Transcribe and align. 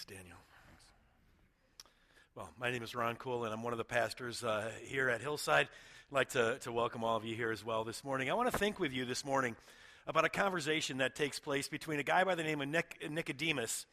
Thanks, 0.00 0.18
Daniel. 0.18 0.38
Well, 2.34 2.48
my 2.58 2.70
name 2.70 2.82
is 2.82 2.94
Ron 2.94 3.16
Cool, 3.16 3.44
and 3.44 3.52
I'm 3.52 3.62
one 3.62 3.74
of 3.74 3.78
the 3.78 3.84
pastors 3.84 4.42
uh, 4.42 4.70
here 4.82 5.10
at 5.10 5.20
Hillside. 5.20 5.66
I'd 5.66 6.14
like 6.14 6.30
to, 6.30 6.58
to 6.60 6.72
welcome 6.72 7.04
all 7.04 7.16
of 7.16 7.24
you 7.24 7.34
here 7.34 7.50
as 7.50 7.62
well 7.62 7.84
this 7.84 8.02
morning. 8.02 8.30
I 8.30 8.34
want 8.34 8.50
to 8.50 8.56
think 8.56 8.80
with 8.80 8.94
you 8.94 9.04
this 9.04 9.26
morning 9.26 9.56
about 10.06 10.24
a 10.24 10.30
conversation 10.30 10.98
that 10.98 11.16
takes 11.16 11.38
place 11.38 11.68
between 11.68 11.98
a 11.98 12.02
guy 12.02 12.24
by 12.24 12.34
the 12.34 12.42
name 12.42 12.62
of 12.62 12.68
Nic- 12.68 13.10
Nicodemus 13.10 13.84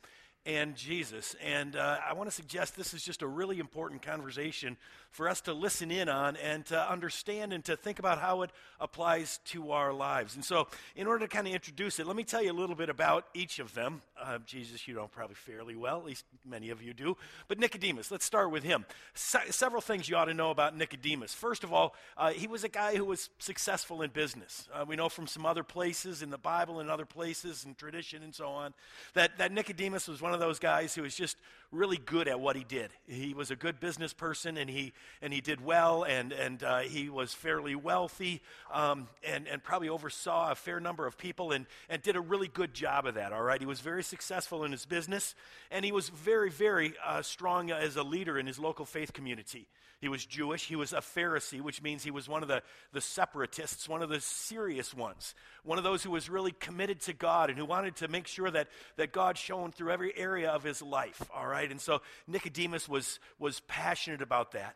and 0.45 0.75
Jesus. 0.75 1.35
And 1.43 1.75
uh, 1.75 1.97
I 2.07 2.13
want 2.13 2.29
to 2.29 2.35
suggest 2.35 2.75
this 2.75 2.93
is 2.93 3.03
just 3.03 3.21
a 3.21 3.27
really 3.27 3.59
important 3.59 4.01
conversation 4.01 4.77
for 5.11 5.27
us 5.27 5.41
to 5.41 5.53
listen 5.53 5.89
in 5.89 6.09
on 6.09 6.35
and 6.37 6.65
to 6.67 6.91
understand 6.91 7.53
and 7.53 7.63
to 7.65 7.75
think 7.75 7.99
about 7.99 8.19
how 8.19 8.43
it 8.43 8.51
applies 8.79 9.39
to 9.45 9.71
our 9.71 9.91
lives. 9.91 10.35
And 10.35 10.45
so, 10.45 10.67
in 10.95 11.07
order 11.07 11.25
to 11.25 11.27
kind 11.27 11.47
of 11.47 11.53
introduce 11.53 11.99
it, 11.99 12.05
let 12.05 12.15
me 12.15 12.23
tell 12.23 12.41
you 12.41 12.51
a 12.51 12.53
little 12.53 12.75
bit 12.75 12.89
about 12.89 13.25
each 13.33 13.59
of 13.59 13.73
them. 13.73 14.01
Uh, 14.21 14.37
Jesus, 14.45 14.87
you 14.87 14.93
know 14.93 15.07
probably 15.07 15.35
fairly 15.35 15.75
well, 15.75 15.97
at 15.97 16.05
least 16.05 16.25
many 16.45 16.69
of 16.69 16.81
you 16.81 16.93
do. 16.93 17.17
But 17.47 17.59
Nicodemus, 17.59 18.11
let's 18.11 18.25
start 18.25 18.51
with 18.51 18.63
him. 18.63 18.85
Se- 19.15 19.49
several 19.51 19.81
things 19.81 20.07
you 20.07 20.15
ought 20.15 20.25
to 20.25 20.33
know 20.33 20.51
about 20.51 20.77
Nicodemus. 20.77 21.33
First 21.33 21.63
of 21.63 21.73
all, 21.73 21.95
uh, 22.17 22.31
he 22.31 22.47
was 22.47 22.63
a 22.63 22.69
guy 22.69 22.95
who 22.95 23.05
was 23.05 23.29
successful 23.39 24.01
in 24.01 24.11
business. 24.11 24.67
Uh, 24.73 24.85
we 24.87 24.95
know 24.95 25.09
from 25.09 25.27
some 25.27 25.45
other 25.45 25.63
places 25.63 26.21
in 26.21 26.29
the 26.29 26.37
Bible 26.37 26.79
and 26.79 26.89
other 26.89 27.05
places 27.05 27.65
and 27.65 27.77
tradition 27.77 28.23
and 28.23 28.33
so 28.33 28.47
on 28.47 28.73
that, 29.13 29.37
that 29.37 29.51
Nicodemus 29.51 30.07
was 30.07 30.21
one 30.27 30.33
of 30.33 30.41
those 30.41 30.59
guys 30.59 30.93
who 30.93 31.03
was 31.03 31.15
just 31.15 31.37
really 31.71 31.97
good 31.97 32.27
at 32.27 32.39
what 32.39 32.55
he 32.55 32.63
did. 32.63 32.91
He 33.07 33.33
was 33.33 33.51
a 33.51 33.55
good 33.55 33.79
business 33.79 34.13
person 34.13 34.57
and 34.57 34.69
he, 34.69 34.93
and 35.21 35.33
he 35.33 35.41
did 35.41 35.63
well 35.63 36.03
and, 36.03 36.31
and 36.31 36.63
uh, 36.63 36.79
he 36.79 37.09
was 37.09 37.33
fairly 37.33 37.75
wealthy 37.75 38.41
um, 38.71 39.07
and, 39.27 39.47
and 39.47 39.61
probably 39.61 39.89
oversaw 39.89 40.51
a 40.51 40.55
fair 40.55 40.79
number 40.79 41.05
of 41.05 41.17
people 41.17 41.51
and, 41.51 41.65
and 41.89 42.01
did 42.01 42.15
a 42.15 42.21
really 42.21 42.47
good 42.47 42.73
job 42.73 43.05
of 43.05 43.15
that, 43.15 43.33
all 43.33 43.41
right? 43.41 43.59
He 43.59 43.67
was 43.67 43.81
very 43.81 44.03
successful 44.03 44.63
in 44.63 44.71
his 44.71 44.85
business 44.85 45.35
and 45.69 45.83
he 45.83 45.91
was 45.91 46.09
very, 46.09 46.49
very 46.49 46.93
uh, 47.05 47.21
strong 47.21 47.71
as 47.71 47.97
a 47.97 48.03
leader 48.03 48.39
in 48.39 48.47
his 48.47 48.59
local 48.59 48.85
faith 48.85 49.11
community. 49.11 49.67
He 49.99 50.09
was 50.09 50.23
Jewish. 50.23 50.67
He 50.67 50.75
was 50.75 50.93
a 50.93 50.97
Pharisee, 50.97 51.59
which 51.59 51.81
means 51.81 52.03
he 52.03 52.11
was 52.11 52.29
one 52.29 52.43
of 52.43 52.47
the, 52.47 52.61
the 52.93 53.01
separatists, 53.01 53.89
one 53.89 54.03
of 54.03 54.09
the 54.09 54.21
serious 54.21 54.93
ones, 54.93 55.33
one 55.63 55.79
of 55.79 55.83
those 55.83 56.03
who 56.03 56.11
was 56.11 56.29
really 56.29 56.51
committed 56.51 57.01
to 57.01 57.13
God 57.13 57.49
and 57.49 57.57
who 57.57 57.65
wanted 57.65 57.95
to 57.97 58.07
make 58.07 58.27
sure 58.27 58.51
that, 58.51 58.67
that 58.97 59.11
God 59.11 59.39
shone 59.39 59.71
through 59.71 59.91
every 59.91 60.15
area 60.15 60.51
of 60.51 60.63
his 60.63 60.83
life, 60.83 61.27
all 61.35 61.47
right? 61.47 61.56
And 61.65 61.81
so 61.81 62.01
Nicodemus 62.27 62.87
was, 62.87 63.19
was 63.39 63.61
passionate 63.67 64.21
about 64.21 64.51
that. 64.51 64.75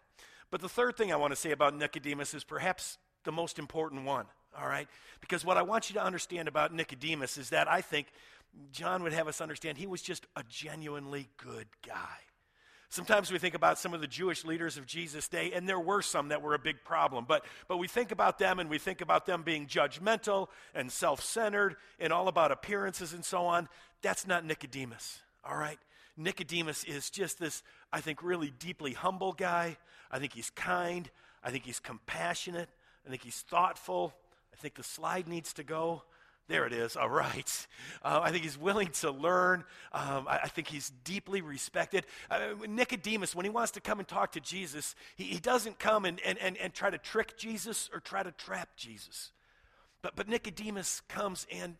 But 0.49 0.61
the 0.61 0.69
third 0.69 0.97
thing 0.97 1.13
I 1.13 1.15
want 1.15 1.31
to 1.31 1.37
say 1.37 1.51
about 1.51 1.75
Nicodemus 1.75 2.33
is 2.33 2.43
perhaps 2.43 2.97
the 3.23 3.31
most 3.31 3.59
important 3.59 4.05
one, 4.05 4.25
all 4.59 4.67
right? 4.67 4.87
Because 5.21 5.45
what 5.45 5.57
I 5.57 5.61
want 5.61 5.89
you 5.89 5.93
to 5.95 6.03
understand 6.03 6.47
about 6.47 6.73
Nicodemus 6.73 7.37
is 7.37 7.51
that 7.51 7.69
I 7.69 7.81
think 7.81 8.07
John 8.71 9.03
would 9.03 9.13
have 9.13 9.27
us 9.27 9.39
understand 9.39 9.77
he 9.77 9.87
was 9.87 10.01
just 10.01 10.27
a 10.35 10.43
genuinely 10.49 11.29
good 11.37 11.67
guy. 11.87 12.17
Sometimes 12.89 13.31
we 13.31 13.39
think 13.39 13.55
about 13.55 13.79
some 13.79 13.93
of 13.93 14.01
the 14.01 14.07
Jewish 14.07 14.43
leaders 14.43 14.75
of 14.75 14.85
Jesus' 14.85 15.29
day, 15.29 15.53
and 15.53 15.67
there 15.67 15.79
were 15.79 16.01
some 16.01 16.27
that 16.27 16.41
were 16.41 16.53
a 16.53 16.59
big 16.59 16.83
problem. 16.83 17.23
But, 17.25 17.45
but 17.69 17.77
we 17.77 17.87
think 17.87 18.11
about 18.11 18.37
them 18.37 18.59
and 18.59 18.69
we 18.69 18.79
think 18.79 18.99
about 18.99 19.25
them 19.25 19.43
being 19.43 19.65
judgmental 19.65 20.49
and 20.75 20.91
self 20.91 21.23
centered 21.23 21.77
and 22.01 22.11
all 22.11 22.27
about 22.27 22.51
appearances 22.51 23.13
and 23.13 23.23
so 23.23 23.45
on. 23.45 23.69
That's 24.01 24.27
not 24.27 24.45
Nicodemus, 24.45 25.21
all 25.45 25.55
right? 25.55 25.79
Nicodemus 26.17 26.83
is 26.83 27.09
just 27.09 27.39
this, 27.39 27.63
I 27.91 28.01
think, 28.01 28.23
really 28.23 28.51
deeply 28.59 28.93
humble 28.93 29.33
guy. 29.33 29.77
I 30.11 30.19
think 30.19 30.33
he's 30.33 30.49
kind. 30.51 31.09
I 31.43 31.51
think 31.51 31.65
he's 31.65 31.79
compassionate. 31.79 32.69
I 33.05 33.09
think 33.09 33.23
he's 33.23 33.41
thoughtful. 33.41 34.13
I 34.53 34.57
think 34.57 34.75
the 34.75 34.83
slide 34.83 35.27
needs 35.27 35.53
to 35.53 35.63
go. 35.63 36.03
There 36.47 36.65
it 36.65 36.73
is. 36.73 36.97
All 36.97 37.09
right. 37.09 37.67
Uh, 38.03 38.19
I 38.21 38.31
think 38.31 38.43
he's 38.43 38.57
willing 38.57 38.89
to 38.99 39.11
learn. 39.11 39.63
Um, 39.93 40.27
I, 40.27 40.39
I, 40.43 40.47
think 40.49 40.67
he's 40.67 40.89
deeply 41.05 41.41
respected. 41.41 42.05
Uh, 42.29 42.49
Nicodemus, 42.67 43.33
when 43.33 43.45
he 43.45 43.49
wants 43.49 43.71
to 43.71 43.79
come 43.81 43.99
and 43.99 44.07
talk 44.07 44.33
to 44.33 44.41
Jesus, 44.41 44.95
he, 45.15 45.25
he 45.25 45.39
doesn't 45.39 45.79
come 45.79 46.03
and, 46.03 46.19
and, 46.25 46.37
and, 46.39 46.57
and 46.57 46.73
try 46.73 46.89
to 46.89 46.97
trick 46.97 47.37
Jesus 47.37 47.89
or 47.93 48.01
try 48.01 48.21
to 48.21 48.31
trap 48.31 48.69
Jesus. 48.75 49.31
But, 50.01 50.15
but 50.15 50.27
Nicodemus 50.27 51.01
comes 51.07 51.47
and, 51.49 51.75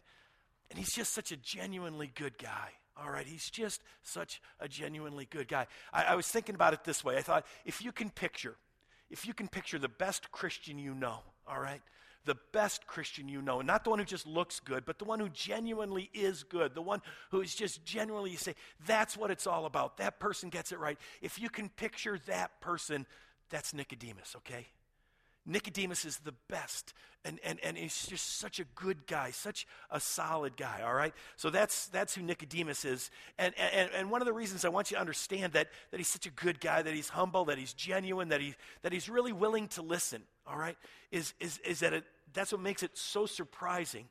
and 0.70 0.80
he's 0.80 0.94
just 0.94 1.12
such 1.14 1.34
a 1.34 1.38
genuinely 1.38 2.10
good 2.16 2.38
guy. 2.38 2.70
All 2.98 3.10
right, 3.10 3.26
he's 3.26 3.50
just 3.50 3.82
such 4.04 4.42
a 4.60 4.68
genuinely 4.68 5.26
good 5.26 5.48
guy. 5.48 5.68
I, 5.94 6.04
I 6.06 6.16
was 6.16 6.28
thinking 6.28 6.56
about 6.56 6.74
it 6.74 6.84
this 6.84 7.04
way. 7.04 7.18
I 7.18 7.22
thought, 7.22 7.46
if 7.66 7.84
you 7.84 7.92
can 7.92 8.10
picture, 8.10 8.56
if 9.10 9.26
you 9.26 9.34
can 9.34 9.48
picture 9.48 9.80
the 9.80 9.90
best 9.90 10.32
Christian 10.32 10.78
you 10.78 10.94
know, 10.94 11.20
all 11.48 11.60
right, 11.60 11.82
the 12.26 12.38
best 12.52 12.86
Christian 12.86 13.28
you 13.28 13.42
know, 13.42 13.62
not 13.62 13.84
the 13.84 13.90
one 13.90 14.00
who 14.00 14.06
just 14.06 14.28
looks 14.28 14.60
good, 14.60 14.86
but 14.86 15.00
the 15.00 15.06
one 15.06 15.20
who 15.20 15.30
genuinely 15.30 16.10
is 16.14 16.44
good, 16.44 16.76
the 16.76 16.82
one 16.82 17.02
who 17.32 17.42
is 17.42 17.56
just 17.56 17.84
genuinely, 17.84 18.32
you 18.32 18.38
say, 18.38 18.56
that's 18.86 19.18
what 19.18 19.32
it's 19.32 19.48
all 19.48 19.66
about. 19.66 19.98
That 19.98 20.20
person 20.20 20.50
gets 20.50 20.72
it 20.72 20.80
right. 20.80 20.98
If 21.22 21.42
you 21.42 21.50
can 21.50 21.70
picture 21.70 22.20
that 22.28 22.62
person, 22.62 23.08
that's 23.50 23.74
Nicodemus, 23.74 24.36
okay? 24.38 24.68
Nicodemus 25.46 26.06
is 26.06 26.18
the 26.20 26.34
best, 26.50 26.94
and, 27.26 27.40
and, 27.44 27.60
and 27.64 27.78
he's 27.78 28.06
just 28.06 28.38
such 28.38 28.60
a 28.60 28.64
good 28.76 29.08
guy, 29.08 29.32
such 29.32 29.66
a 29.90 30.00
solid 30.00 30.56
guy, 30.56 30.82
all 30.86 30.94
right? 30.94 31.14
So 31.36 31.50
that's, 31.50 31.88
that's 31.88 32.14
who 32.14 32.22
Nicodemus 32.22 32.86
is. 32.86 33.10
And, 33.40 33.54
and, 33.58 33.90
and 33.96 34.12
one 34.12 34.22
of 34.22 34.28
the 34.28 34.34
reasons 34.34 34.66
I 34.66 34.70
want 34.70 34.92
you 34.92 34.96
to 34.96 35.02
understand 35.02 35.54
that, 35.54 35.70
that 35.90 35.98
he's 35.98 36.08
such 36.08 36.28
a 36.28 36.32
good 36.32 36.60
guy, 36.60 36.82
that 36.82 36.94
he's 36.94 37.10
humble, 37.10 37.46
that 37.46 37.58
he's 37.58 37.74
genuine, 37.74 38.30
that, 38.30 38.42
he, 38.42 38.54
that 38.84 38.94
he's 38.94 39.10
really 39.10 39.32
willing 39.32 39.68
to 39.70 39.82
listen, 39.82 40.22
all 40.46 40.58
right, 40.58 40.78
is, 41.12 41.34
is, 41.40 41.58
is 41.66 41.80
that 41.80 41.94
it, 41.94 42.04
that's 42.34 42.52
what 42.52 42.62
makes 42.62 42.84
it 42.84 42.92
so 42.94 43.26
surprising 43.26 44.06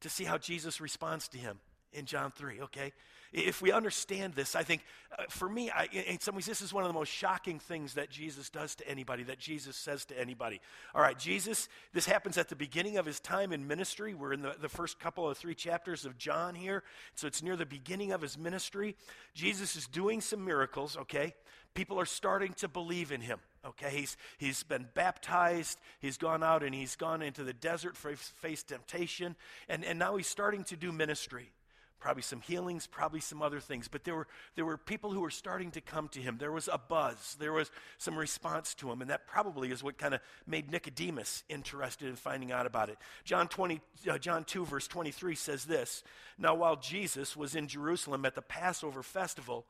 to 0.00 0.08
see 0.08 0.24
how 0.24 0.38
Jesus 0.38 0.80
responds 0.80 1.28
to 1.28 1.38
him 1.38 1.58
in 1.92 2.06
John 2.06 2.30
3, 2.30 2.60
okay? 2.62 2.92
If 3.36 3.60
we 3.60 3.70
understand 3.70 4.32
this, 4.32 4.56
I 4.56 4.62
think 4.62 4.82
uh, 5.16 5.24
for 5.28 5.46
me, 5.46 5.70
I, 5.70 5.88
in 5.92 6.18
some 6.20 6.34
ways, 6.34 6.46
this 6.46 6.62
is 6.62 6.72
one 6.72 6.84
of 6.84 6.88
the 6.88 6.94
most 6.94 7.12
shocking 7.12 7.58
things 7.58 7.92
that 7.92 8.08
Jesus 8.08 8.48
does 8.48 8.74
to 8.76 8.88
anybody, 8.88 9.24
that 9.24 9.38
Jesus 9.38 9.76
says 9.76 10.06
to 10.06 10.18
anybody. 10.18 10.58
All 10.94 11.02
right, 11.02 11.18
Jesus, 11.18 11.68
this 11.92 12.06
happens 12.06 12.38
at 12.38 12.48
the 12.48 12.56
beginning 12.56 12.96
of 12.96 13.04
his 13.04 13.20
time 13.20 13.52
in 13.52 13.68
ministry. 13.68 14.14
We're 14.14 14.32
in 14.32 14.40
the, 14.40 14.56
the 14.58 14.70
first 14.70 14.98
couple 14.98 15.28
of 15.28 15.36
three 15.36 15.54
chapters 15.54 16.06
of 16.06 16.16
John 16.16 16.54
here, 16.54 16.82
so 17.14 17.26
it's 17.26 17.42
near 17.42 17.56
the 17.56 17.66
beginning 17.66 18.10
of 18.10 18.22
his 18.22 18.38
ministry. 18.38 18.96
Jesus 19.34 19.76
is 19.76 19.86
doing 19.86 20.22
some 20.22 20.42
miracles, 20.42 20.96
okay? 20.96 21.34
People 21.74 22.00
are 22.00 22.06
starting 22.06 22.54
to 22.54 22.68
believe 22.68 23.12
in 23.12 23.20
him. 23.20 23.38
Okay, 23.66 23.90
he's, 23.90 24.16
he's 24.38 24.62
been 24.62 24.88
baptized, 24.94 25.78
he's 25.98 26.16
gone 26.16 26.42
out 26.42 26.62
and 26.62 26.74
he's 26.74 26.96
gone 26.96 27.20
into 27.20 27.44
the 27.44 27.52
desert 27.52 27.98
face 27.98 28.62
temptation, 28.62 29.36
and, 29.68 29.84
and 29.84 29.98
now 29.98 30.16
he's 30.16 30.28
starting 30.28 30.64
to 30.64 30.76
do 30.76 30.90
ministry 30.90 31.50
probably 31.98 32.22
some 32.22 32.40
healings, 32.40 32.86
probably 32.86 33.20
some 33.20 33.42
other 33.42 33.60
things. 33.60 33.88
But 33.88 34.04
there 34.04 34.14
were, 34.14 34.26
there 34.54 34.64
were 34.64 34.76
people 34.76 35.12
who 35.12 35.20
were 35.20 35.30
starting 35.30 35.70
to 35.72 35.80
come 35.80 36.08
to 36.08 36.20
him. 36.20 36.36
There 36.38 36.52
was 36.52 36.68
a 36.72 36.78
buzz, 36.78 37.36
there 37.38 37.52
was 37.52 37.70
some 37.98 38.16
response 38.16 38.74
to 38.76 38.90
him, 38.90 39.00
and 39.00 39.10
that 39.10 39.26
probably 39.26 39.70
is 39.70 39.82
what 39.82 39.98
kind 39.98 40.14
of 40.14 40.20
made 40.46 40.70
Nicodemus 40.70 41.44
interested 41.48 42.08
in 42.08 42.16
finding 42.16 42.52
out 42.52 42.66
about 42.66 42.88
it. 42.88 42.98
John, 43.24 43.48
20, 43.48 43.80
uh, 44.10 44.18
John 44.18 44.44
2, 44.44 44.64
verse 44.66 44.86
23 44.88 45.34
says 45.34 45.64
this 45.64 46.02
Now, 46.38 46.54
while 46.54 46.76
Jesus 46.76 47.36
was 47.36 47.54
in 47.54 47.68
Jerusalem 47.68 48.24
at 48.24 48.34
the 48.34 48.42
Passover 48.42 49.02
festival, 49.02 49.66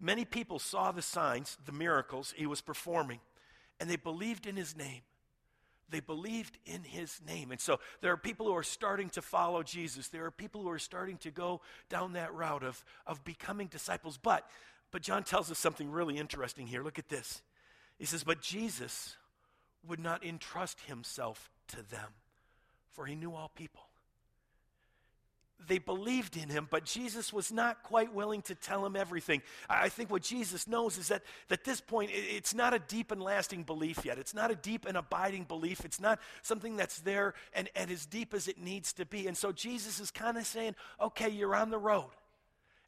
many 0.00 0.24
people 0.24 0.58
saw 0.58 0.92
the 0.92 1.02
signs, 1.02 1.56
the 1.64 1.72
miracles 1.72 2.34
he 2.36 2.46
was 2.46 2.60
performing, 2.60 3.20
and 3.80 3.88
they 3.88 3.96
believed 3.96 4.46
in 4.46 4.56
his 4.56 4.76
name. 4.76 5.02
They 5.90 6.00
believed 6.00 6.58
in 6.66 6.82
his 6.82 7.20
name. 7.26 7.50
And 7.50 7.60
so 7.60 7.80
there 8.00 8.12
are 8.12 8.16
people 8.16 8.46
who 8.46 8.54
are 8.54 8.62
starting 8.62 9.08
to 9.10 9.22
follow 9.22 9.62
Jesus. 9.62 10.08
There 10.08 10.24
are 10.26 10.30
people 10.30 10.62
who 10.62 10.70
are 10.70 10.78
starting 10.78 11.16
to 11.18 11.30
go 11.30 11.60
down 11.88 12.12
that 12.12 12.34
route 12.34 12.62
of, 12.62 12.84
of 13.06 13.24
becoming 13.24 13.68
disciples. 13.68 14.18
But, 14.22 14.48
but 14.90 15.02
John 15.02 15.24
tells 15.24 15.50
us 15.50 15.58
something 15.58 15.90
really 15.90 16.18
interesting 16.18 16.66
here. 16.66 16.82
Look 16.82 16.98
at 16.98 17.08
this. 17.08 17.42
He 17.98 18.04
says, 18.04 18.22
But 18.22 18.42
Jesus 18.42 19.16
would 19.86 20.00
not 20.00 20.24
entrust 20.24 20.80
himself 20.82 21.50
to 21.68 21.76
them, 21.76 22.12
for 22.90 23.06
he 23.06 23.14
knew 23.14 23.34
all 23.34 23.50
people 23.54 23.87
they 25.66 25.78
believed 25.78 26.36
in 26.36 26.48
him, 26.48 26.68
but 26.70 26.84
Jesus 26.84 27.32
was 27.32 27.50
not 27.50 27.82
quite 27.82 28.14
willing 28.14 28.42
to 28.42 28.54
tell 28.54 28.84
him 28.86 28.96
everything. 28.96 29.42
I 29.68 29.88
think 29.88 30.10
what 30.10 30.22
Jesus 30.22 30.68
knows 30.68 30.98
is 30.98 31.08
that 31.08 31.22
at 31.50 31.64
this 31.64 31.80
point, 31.80 32.10
it's 32.12 32.54
not 32.54 32.74
a 32.74 32.78
deep 32.78 33.10
and 33.10 33.22
lasting 33.22 33.64
belief 33.64 34.04
yet. 34.04 34.18
It's 34.18 34.34
not 34.34 34.50
a 34.50 34.54
deep 34.54 34.86
and 34.86 34.96
abiding 34.96 35.44
belief. 35.44 35.84
It's 35.84 36.00
not 36.00 36.20
something 36.42 36.76
that's 36.76 37.00
there 37.00 37.34
and, 37.52 37.68
and 37.74 37.90
as 37.90 38.06
deep 38.06 38.34
as 38.34 38.48
it 38.48 38.58
needs 38.58 38.92
to 38.94 39.04
be. 39.04 39.26
And 39.26 39.36
so 39.36 39.52
Jesus 39.52 40.00
is 40.00 40.10
kind 40.10 40.36
of 40.36 40.46
saying, 40.46 40.74
okay, 41.00 41.28
you're 41.28 41.56
on 41.56 41.70
the 41.70 41.78
road. 41.78 42.10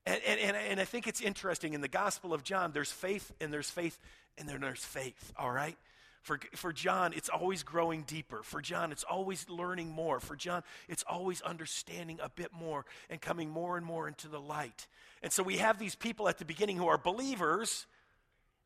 And, 0.06 0.21
and, 0.27 0.56
and, 0.56 0.81
I 0.81 0.85
think 0.85 1.06
it's 1.06 1.21
interesting 1.21 1.75
in 1.75 1.83
the 1.83 1.89
Gospel 1.89 2.33
of 2.33 2.43
John, 2.43 2.73
there's 2.73 2.91
faith 2.91 3.33
and 3.39 3.53
there's 3.53 3.71
faith 3.71 3.99
and 4.39 4.49
then 4.49 4.62
there's 4.62 4.83
faith, 4.83 5.33
all 5.39 5.50
right? 5.50 5.77
For, 6.22 6.38
for 6.55 6.72
John, 6.72 7.12
it's 7.14 7.31
always 7.31 7.62
growing 7.62 8.02
deeper. 8.02 8.43
For 8.43 8.61
John, 8.61 8.93
it's 8.93 9.05
always 9.05 9.49
learning 9.49 9.90
more. 9.90 10.20
For 10.20 10.37
John, 10.37 10.62
it's 10.88 11.02
always 11.08 11.40
understanding 11.40 12.19
a 12.22 12.28
bit 12.28 12.52
more 12.52 12.84
and 13.08 13.20
coming 13.20 13.49
more 13.49 13.76
and 13.76 13.87
more 13.87 14.06
into 14.06 14.28
the 14.28 14.40
light. 14.40 14.87
And 15.22 15.32
so 15.32 15.43
we 15.43 15.56
have 15.56 15.78
these 15.78 15.94
people 15.94 16.28
at 16.28 16.38
the 16.38 16.44
beginning 16.44 16.76
who 16.76 16.88
are 16.88 16.99
believers, 16.99 17.87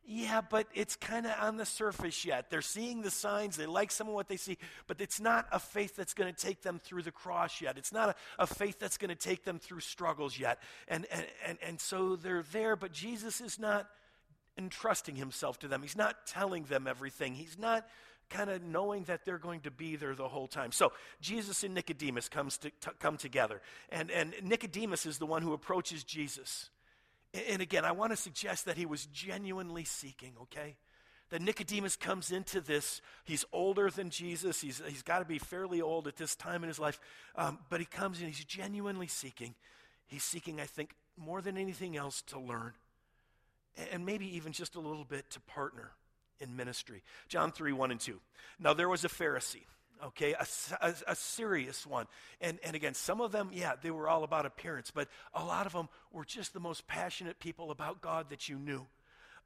Yeah, 0.06 0.42
but 0.42 0.66
it's 0.74 0.96
kind 0.96 1.24
of 1.24 1.32
on 1.40 1.56
the 1.56 1.64
surface 1.64 2.26
yet. 2.26 2.50
They're 2.50 2.60
seeing 2.60 3.00
the 3.00 3.10
signs, 3.10 3.56
they 3.56 3.64
like 3.64 3.90
some 3.90 4.06
of 4.06 4.12
what 4.12 4.28
they 4.28 4.36
see, 4.36 4.58
but 4.86 5.00
it's 5.00 5.18
not 5.18 5.46
a 5.50 5.58
faith 5.58 5.96
that's 5.96 6.12
going 6.12 6.32
to 6.32 6.38
take 6.38 6.60
them 6.60 6.78
through 6.78 7.02
the 7.02 7.10
cross 7.10 7.62
yet. 7.62 7.78
It's 7.78 7.92
not 7.92 8.10
a, 8.10 8.14
a 8.42 8.46
faith 8.46 8.78
that's 8.78 8.98
going 8.98 9.08
to 9.08 9.14
take 9.16 9.44
them 9.44 9.58
through 9.58 9.80
struggles 9.80 10.38
yet. 10.38 10.58
And, 10.88 11.06
and, 11.10 11.26
and, 11.46 11.58
and 11.66 11.80
so 11.80 12.16
they're 12.16 12.44
there, 12.52 12.76
but 12.76 12.92
Jesus 12.92 13.40
is 13.40 13.58
not 13.58 13.88
entrusting 14.56 15.16
himself 15.16 15.58
to 15.60 15.68
them. 15.68 15.82
He's 15.82 15.96
not 15.96 16.26
telling 16.26 16.64
them 16.64 16.86
everything. 16.86 17.34
He's 17.34 17.58
not 17.58 17.86
kind 18.30 18.50
of 18.50 18.62
knowing 18.62 19.04
that 19.04 19.24
they're 19.24 19.38
going 19.38 19.60
to 19.60 19.70
be 19.70 19.96
there 19.96 20.14
the 20.14 20.28
whole 20.28 20.46
time. 20.46 20.72
So 20.72 20.92
Jesus 21.20 21.62
and 21.62 21.74
Nicodemus 21.74 22.28
comes 22.28 22.58
to, 22.58 22.70
come 22.98 23.16
together. 23.16 23.60
And, 23.90 24.10
and 24.10 24.34
Nicodemus 24.42 25.06
is 25.06 25.18
the 25.18 25.26
one 25.26 25.42
who 25.42 25.52
approaches 25.52 26.04
Jesus. 26.04 26.70
And 27.50 27.60
again, 27.60 27.84
I 27.84 27.92
want 27.92 28.12
to 28.12 28.16
suggest 28.16 28.64
that 28.66 28.76
he 28.76 28.86
was 28.86 29.06
genuinely 29.06 29.84
seeking, 29.84 30.32
okay? 30.42 30.76
That 31.30 31.42
Nicodemus 31.42 31.96
comes 31.96 32.30
into 32.30 32.60
this. 32.60 33.00
He's 33.24 33.44
older 33.52 33.90
than 33.90 34.10
Jesus. 34.10 34.60
He's, 34.60 34.80
he's 34.86 35.02
got 35.02 35.18
to 35.18 35.24
be 35.24 35.38
fairly 35.38 35.82
old 35.82 36.06
at 36.06 36.16
this 36.16 36.36
time 36.36 36.62
in 36.62 36.68
his 36.68 36.78
life. 36.78 37.00
Um, 37.34 37.58
but 37.70 37.80
he 37.80 37.86
comes 37.86 38.20
in, 38.20 38.26
he's 38.28 38.44
genuinely 38.44 39.08
seeking. 39.08 39.54
He's 40.06 40.22
seeking, 40.22 40.60
I 40.60 40.66
think, 40.66 40.94
more 41.16 41.42
than 41.42 41.58
anything 41.58 41.96
else 41.96 42.22
to 42.28 42.38
learn. 42.38 42.72
And 43.92 44.06
maybe 44.06 44.36
even 44.36 44.52
just 44.52 44.76
a 44.76 44.80
little 44.80 45.04
bit 45.04 45.30
to 45.30 45.40
partner 45.40 45.90
in 46.40 46.56
ministry. 46.56 47.02
John 47.28 47.52
3 47.52 47.72
1 47.72 47.90
and 47.90 48.00
2. 48.00 48.20
Now, 48.58 48.74
there 48.74 48.88
was 48.88 49.04
a 49.04 49.08
Pharisee 49.08 49.64
okay, 50.06 50.34
a, 50.34 50.46
a, 50.80 50.94
a, 51.08 51.16
serious 51.16 51.86
one. 51.86 52.06
And, 52.40 52.58
and 52.64 52.76
again, 52.76 52.94
some 52.94 53.20
of 53.20 53.32
them, 53.32 53.50
yeah, 53.52 53.74
they 53.80 53.90
were 53.90 54.08
all 54.08 54.24
about 54.24 54.46
appearance, 54.46 54.90
but 54.90 55.08
a 55.32 55.44
lot 55.44 55.66
of 55.66 55.72
them 55.72 55.88
were 56.12 56.24
just 56.24 56.52
the 56.52 56.60
most 56.60 56.86
passionate 56.86 57.38
people 57.38 57.70
about 57.70 58.00
God 58.00 58.30
that 58.30 58.48
you 58.48 58.58
knew. 58.58 58.86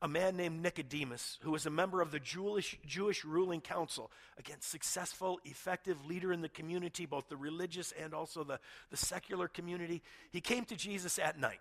A 0.01 0.09
man 0.09 0.37
named 0.37 0.63
Nicodemus, 0.63 1.39
who 1.43 1.51
was 1.51 1.67
a 1.67 1.71
member 1.71 2.01
of 2.01 2.13
the 2.13 2.21
Jewish, 2.21 2.79
Jewish 2.87 3.25
ruling 3.25 3.61
council, 3.61 4.13
again, 4.39 4.59
successful, 4.61 5.41
effective 5.45 6.07
leader 6.07 6.33
in 6.33 6.41
the 6.41 6.49
community, 6.49 7.05
both 7.05 7.29
the 7.29 7.37
religious 7.37 7.93
and 8.01 8.15
also 8.15 8.45
the, 8.45 8.61
the 8.91 8.97
secular 8.97 9.49
community. 9.49 10.03
He 10.31 10.41
came 10.41 10.65
to 10.67 10.77
Jesus 10.77 11.19
at 11.19 11.39
night. 11.39 11.59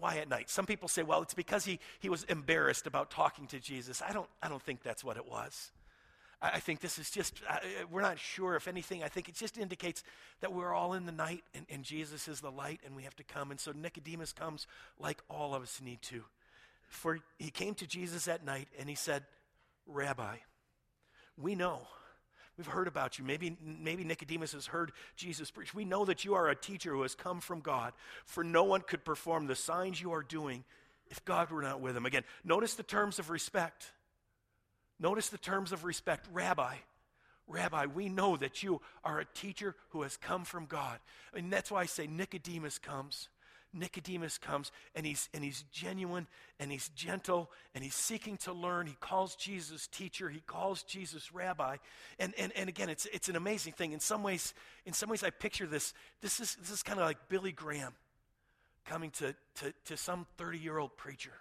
Why 0.00 0.18
at 0.18 0.28
night? 0.28 0.50
Some 0.50 0.66
people 0.66 0.88
say, 0.88 1.02
well, 1.02 1.22
it's 1.22 1.34
because 1.34 1.64
he, 1.64 1.80
he 2.00 2.08
was 2.08 2.24
embarrassed 2.24 2.86
about 2.86 3.10
talking 3.10 3.46
to 3.48 3.58
Jesus. 3.58 4.02
I 4.06 4.12
don't, 4.12 4.28
I 4.42 4.48
don't 4.48 4.62
think 4.62 4.82
that's 4.82 5.02
what 5.02 5.16
it 5.16 5.28
was. 5.28 5.70
I 6.40 6.60
think 6.60 6.80
this 6.80 7.00
is 7.00 7.10
just, 7.10 7.40
uh, 7.50 7.56
we're 7.90 8.02
not 8.02 8.18
sure 8.18 8.54
if 8.54 8.68
anything. 8.68 9.02
I 9.02 9.08
think 9.08 9.28
it 9.28 9.34
just 9.34 9.58
indicates 9.58 10.04
that 10.40 10.52
we're 10.52 10.72
all 10.72 10.94
in 10.94 11.04
the 11.04 11.12
night 11.12 11.42
and, 11.52 11.66
and, 11.68 11.82
Jesus 11.82 12.28
is 12.28 12.40
the 12.40 12.50
light 12.50 12.80
and 12.86 12.94
we 12.94 13.02
have 13.02 13.16
to 13.16 13.24
come. 13.24 13.50
And 13.50 13.58
so 13.58 13.72
Nicodemus 13.72 14.32
comes 14.32 14.68
like 15.00 15.20
all 15.28 15.52
of 15.54 15.62
us 15.62 15.80
need 15.84 16.00
to. 16.02 16.22
For 16.86 17.18
he 17.38 17.50
came 17.50 17.74
to 17.74 17.88
Jesus 17.88 18.28
at 18.28 18.44
night 18.44 18.68
and 18.78 18.88
he 18.88 18.94
said, 18.94 19.24
Rabbi, 19.86 20.36
we 21.36 21.56
know. 21.56 21.88
We've 22.58 22.66
heard 22.66 22.88
about 22.88 23.18
you. 23.18 23.24
Maybe, 23.24 23.56
maybe 23.62 24.02
Nicodemus 24.02 24.52
has 24.52 24.66
heard 24.66 24.90
Jesus 25.14 25.48
preach. 25.48 25.72
We 25.72 25.84
know 25.84 26.04
that 26.04 26.24
you 26.24 26.34
are 26.34 26.48
a 26.48 26.56
teacher 26.56 26.92
who 26.92 27.02
has 27.02 27.14
come 27.14 27.40
from 27.40 27.60
God, 27.60 27.92
for 28.26 28.42
no 28.42 28.64
one 28.64 28.80
could 28.80 29.04
perform 29.04 29.46
the 29.46 29.54
signs 29.54 30.00
you 30.02 30.12
are 30.12 30.24
doing 30.24 30.64
if 31.06 31.24
God 31.24 31.50
were 31.50 31.62
not 31.62 31.80
with 31.80 31.96
him. 31.96 32.04
Again, 32.04 32.24
notice 32.44 32.74
the 32.74 32.82
terms 32.82 33.20
of 33.20 33.30
respect. 33.30 33.92
Notice 34.98 35.28
the 35.28 35.38
terms 35.38 35.70
of 35.70 35.84
respect. 35.84 36.26
Rabbi, 36.32 36.74
Rabbi, 37.46 37.86
we 37.86 38.08
know 38.08 38.36
that 38.36 38.62
you 38.62 38.80
are 39.04 39.20
a 39.20 39.24
teacher 39.24 39.76
who 39.90 40.02
has 40.02 40.16
come 40.16 40.44
from 40.44 40.66
God. 40.66 40.98
And 41.32 41.52
that's 41.52 41.70
why 41.70 41.82
I 41.82 41.86
say 41.86 42.08
Nicodemus 42.08 42.78
comes. 42.78 43.28
Nicodemus 43.72 44.38
comes 44.38 44.72
and 44.94 45.04
he's, 45.04 45.28
and 45.34 45.44
he's 45.44 45.64
genuine 45.70 46.26
and 46.58 46.72
he's 46.72 46.88
gentle 46.90 47.50
and 47.74 47.84
he's 47.84 47.94
seeking 47.94 48.36
to 48.38 48.52
learn. 48.52 48.86
He 48.86 48.96
calls 49.00 49.36
Jesus 49.36 49.86
teacher. 49.86 50.28
He 50.28 50.40
calls 50.40 50.82
Jesus 50.82 51.32
rabbi. 51.32 51.76
And, 52.18 52.34
and, 52.38 52.52
and 52.56 52.68
again, 52.68 52.88
it's, 52.88 53.06
it's 53.06 53.28
an 53.28 53.36
amazing 53.36 53.74
thing. 53.74 53.92
In 53.92 54.00
some 54.00 54.22
ways, 54.22 54.54
in 54.86 54.92
some 54.92 55.08
ways 55.08 55.22
I 55.22 55.30
picture 55.30 55.66
this. 55.66 55.94
This 56.20 56.40
is, 56.40 56.56
this 56.56 56.70
is 56.70 56.82
kind 56.82 56.98
of 56.98 57.06
like 57.06 57.28
Billy 57.28 57.52
Graham 57.52 57.92
coming 58.84 59.10
to, 59.12 59.34
to, 59.56 59.72
to 59.84 59.96
some 59.96 60.26
30 60.38 60.58
year 60.58 60.78
old 60.78 60.96
preacher 60.96 61.34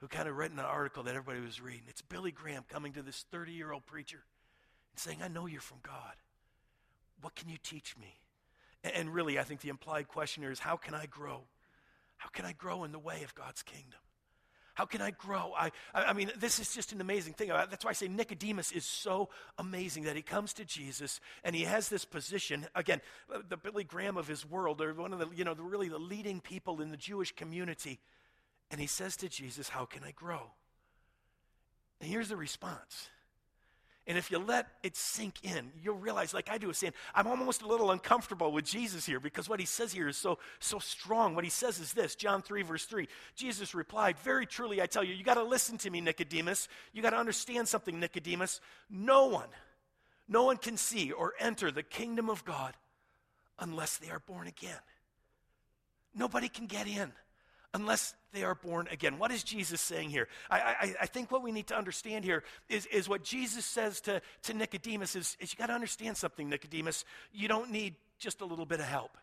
who 0.00 0.08
kind 0.08 0.28
of 0.28 0.36
read 0.36 0.50
an 0.50 0.60
article 0.60 1.02
that 1.04 1.16
everybody 1.16 1.44
was 1.44 1.60
reading. 1.60 1.82
It's 1.88 2.02
Billy 2.02 2.30
Graham 2.30 2.64
coming 2.68 2.92
to 2.92 3.02
this 3.02 3.24
30 3.30 3.52
year 3.52 3.72
old 3.72 3.86
preacher 3.86 4.22
and 4.92 4.98
saying, 4.98 5.18
I 5.22 5.28
know 5.28 5.46
you're 5.46 5.60
from 5.60 5.78
God. 5.82 6.14
What 7.20 7.34
can 7.34 7.48
you 7.48 7.56
teach 7.62 7.96
me? 7.96 8.14
And 8.84 9.12
really, 9.12 9.38
I 9.38 9.44
think 9.44 9.60
the 9.60 9.70
implied 9.70 10.08
question 10.08 10.42
here 10.42 10.52
is 10.52 10.58
how 10.58 10.76
can 10.76 10.94
I 10.94 11.06
grow? 11.06 11.42
How 12.18 12.28
can 12.28 12.44
I 12.44 12.52
grow 12.52 12.84
in 12.84 12.92
the 12.92 12.98
way 12.98 13.22
of 13.22 13.34
God's 13.34 13.62
kingdom? 13.62 14.00
How 14.74 14.86
can 14.86 15.00
I 15.00 15.12
grow? 15.12 15.52
I, 15.56 15.70
I, 15.94 16.12
mean, 16.12 16.32
this 16.36 16.58
is 16.58 16.74
just 16.74 16.92
an 16.92 17.00
amazing 17.00 17.34
thing. 17.34 17.48
That's 17.48 17.84
why 17.84 17.90
I 17.90 17.94
say 17.94 18.08
Nicodemus 18.08 18.72
is 18.72 18.84
so 18.84 19.28
amazing 19.56 20.02
that 20.04 20.16
he 20.16 20.22
comes 20.22 20.52
to 20.54 20.64
Jesus 20.64 21.20
and 21.44 21.54
he 21.54 21.62
has 21.62 21.88
this 21.88 22.04
position. 22.04 22.66
Again, 22.74 23.00
the 23.48 23.56
Billy 23.56 23.84
Graham 23.84 24.16
of 24.16 24.26
his 24.26 24.44
world, 24.44 24.80
or 24.80 24.92
one 24.94 25.12
of 25.12 25.20
the, 25.20 25.28
you 25.34 25.44
know, 25.44 25.54
the, 25.54 25.62
really 25.62 25.88
the 25.88 25.98
leading 25.98 26.40
people 26.40 26.80
in 26.80 26.90
the 26.90 26.96
Jewish 26.96 27.30
community. 27.32 28.00
And 28.68 28.80
he 28.80 28.88
says 28.88 29.16
to 29.18 29.28
Jesus, 29.28 29.68
How 29.68 29.84
can 29.84 30.02
I 30.02 30.10
grow? 30.10 30.50
And 32.00 32.10
here's 32.10 32.28
the 32.28 32.36
response. 32.36 33.08
And 34.06 34.18
if 34.18 34.30
you 34.30 34.38
let 34.38 34.68
it 34.82 34.96
sink 34.96 35.36
in, 35.42 35.72
you'll 35.82 35.96
realize, 35.96 36.34
like 36.34 36.50
I 36.50 36.58
do, 36.58 36.70
saying, 36.74 36.92
I'm 37.14 37.26
almost 37.26 37.62
a 37.62 37.66
little 37.66 37.90
uncomfortable 37.90 38.52
with 38.52 38.66
Jesus 38.66 39.06
here 39.06 39.18
because 39.18 39.48
what 39.48 39.60
he 39.60 39.66
says 39.66 39.92
here 39.94 40.08
is 40.08 40.18
so, 40.18 40.38
so 40.58 40.78
strong. 40.78 41.34
What 41.34 41.44
he 41.44 41.50
says 41.50 41.80
is 41.80 41.94
this 41.94 42.14
John 42.14 42.42
3, 42.42 42.62
verse 42.62 42.84
3. 42.84 43.08
Jesus 43.34 43.74
replied, 43.74 44.18
Very 44.18 44.44
truly, 44.44 44.82
I 44.82 44.86
tell 44.86 45.02
you, 45.02 45.14
you 45.14 45.24
got 45.24 45.34
to 45.34 45.42
listen 45.42 45.78
to 45.78 45.90
me, 45.90 46.02
Nicodemus. 46.02 46.68
You 46.92 47.00
got 47.00 47.10
to 47.10 47.16
understand 47.16 47.66
something, 47.66 47.98
Nicodemus. 47.98 48.60
No 48.90 49.26
one, 49.26 49.48
no 50.28 50.44
one 50.44 50.58
can 50.58 50.76
see 50.76 51.10
or 51.10 51.32
enter 51.40 51.70
the 51.70 51.82
kingdom 51.82 52.28
of 52.28 52.44
God 52.44 52.74
unless 53.58 53.96
they 53.96 54.10
are 54.10 54.20
born 54.20 54.46
again. 54.46 54.80
Nobody 56.14 56.48
can 56.48 56.66
get 56.66 56.86
in 56.86 57.10
unless 57.74 58.14
they 58.32 58.44
are 58.44 58.54
born 58.54 58.88
again. 58.90 59.18
What 59.18 59.30
is 59.30 59.42
Jesus 59.42 59.80
saying 59.80 60.10
here? 60.10 60.28
I, 60.48 60.58
I, 60.58 60.94
I, 61.02 61.06
think 61.06 61.30
what 61.30 61.42
we 61.42 61.52
need 61.52 61.66
to 61.66 61.76
understand 61.76 62.24
here 62.24 62.44
is, 62.68 62.86
is 62.86 63.08
what 63.08 63.22
Jesus 63.22 63.64
says 63.64 64.00
to, 64.02 64.22
to 64.44 64.54
Nicodemus 64.54 65.16
is, 65.16 65.36
is 65.40 65.52
you 65.52 65.58
got 65.58 65.66
to 65.66 65.74
understand 65.74 66.16
something, 66.16 66.48
Nicodemus. 66.48 67.04
You 67.32 67.48
don't 67.48 67.70
need 67.70 67.96
just 68.18 68.40
a 68.40 68.44
little 68.44 68.64
bit 68.64 68.80
of 68.80 68.86
help. 68.86 69.18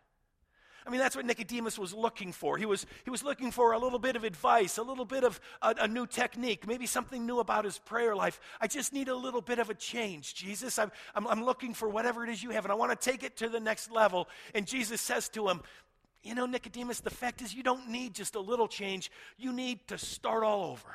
I 0.85 0.89
mean, 0.89 0.99
that's 0.99 1.15
what 1.15 1.25
Nicodemus 1.25 1.77
was 1.77 1.93
looking 1.93 2.31
for. 2.31 2.57
He 2.57 2.65
was, 2.65 2.87
he 3.03 3.11
was 3.11 3.23
looking 3.23 3.51
for 3.51 3.73
a 3.73 3.77
little 3.79 3.99
bit 3.99 4.15
of 4.15 4.23
advice, 4.23 4.77
a 4.77 4.83
little 4.83 5.05
bit 5.05 5.23
of 5.23 5.39
a, 5.61 5.75
a 5.81 5.87
new 5.87 6.07
technique, 6.07 6.67
maybe 6.67 6.87
something 6.87 7.25
new 7.25 7.39
about 7.39 7.65
his 7.65 7.77
prayer 7.77 8.15
life. 8.15 8.39
I 8.59 8.67
just 8.67 8.91
need 8.91 9.07
a 9.07 9.15
little 9.15 9.41
bit 9.41 9.59
of 9.59 9.69
a 9.69 9.75
change, 9.75 10.33
Jesus. 10.33 10.79
I'm, 10.79 10.91
I'm, 11.13 11.27
I'm 11.27 11.45
looking 11.45 11.73
for 11.75 11.87
whatever 11.87 12.23
it 12.23 12.31
is 12.31 12.41
you 12.41 12.49
have, 12.49 12.65
and 12.65 12.71
I 12.71 12.75
want 12.75 12.99
to 12.99 13.11
take 13.11 13.23
it 13.23 13.37
to 13.37 13.49
the 13.49 13.59
next 13.59 13.91
level. 13.91 14.27
And 14.55 14.65
Jesus 14.65 15.01
says 15.01 15.29
to 15.29 15.47
him, 15.47 15.61
you 16.23 16.35
know, 16.35 16.45
Nicodemus, 16.45 16.99
the 16.99 17.09
fact 17.09 17.41
is 17.41 17.53
you 17.53 17.63
don't 17.63 17.89
need 17.89 18.13
just 18.13 18.35
a 18.35 18.39
little 18.39 18.67
change, 18.67 19.11
you 19.37 19.51
need 19.51 19.87
to 19.87 19.97
start 19.97 20.43
all 20.43 20.65
over. 20.65 20.89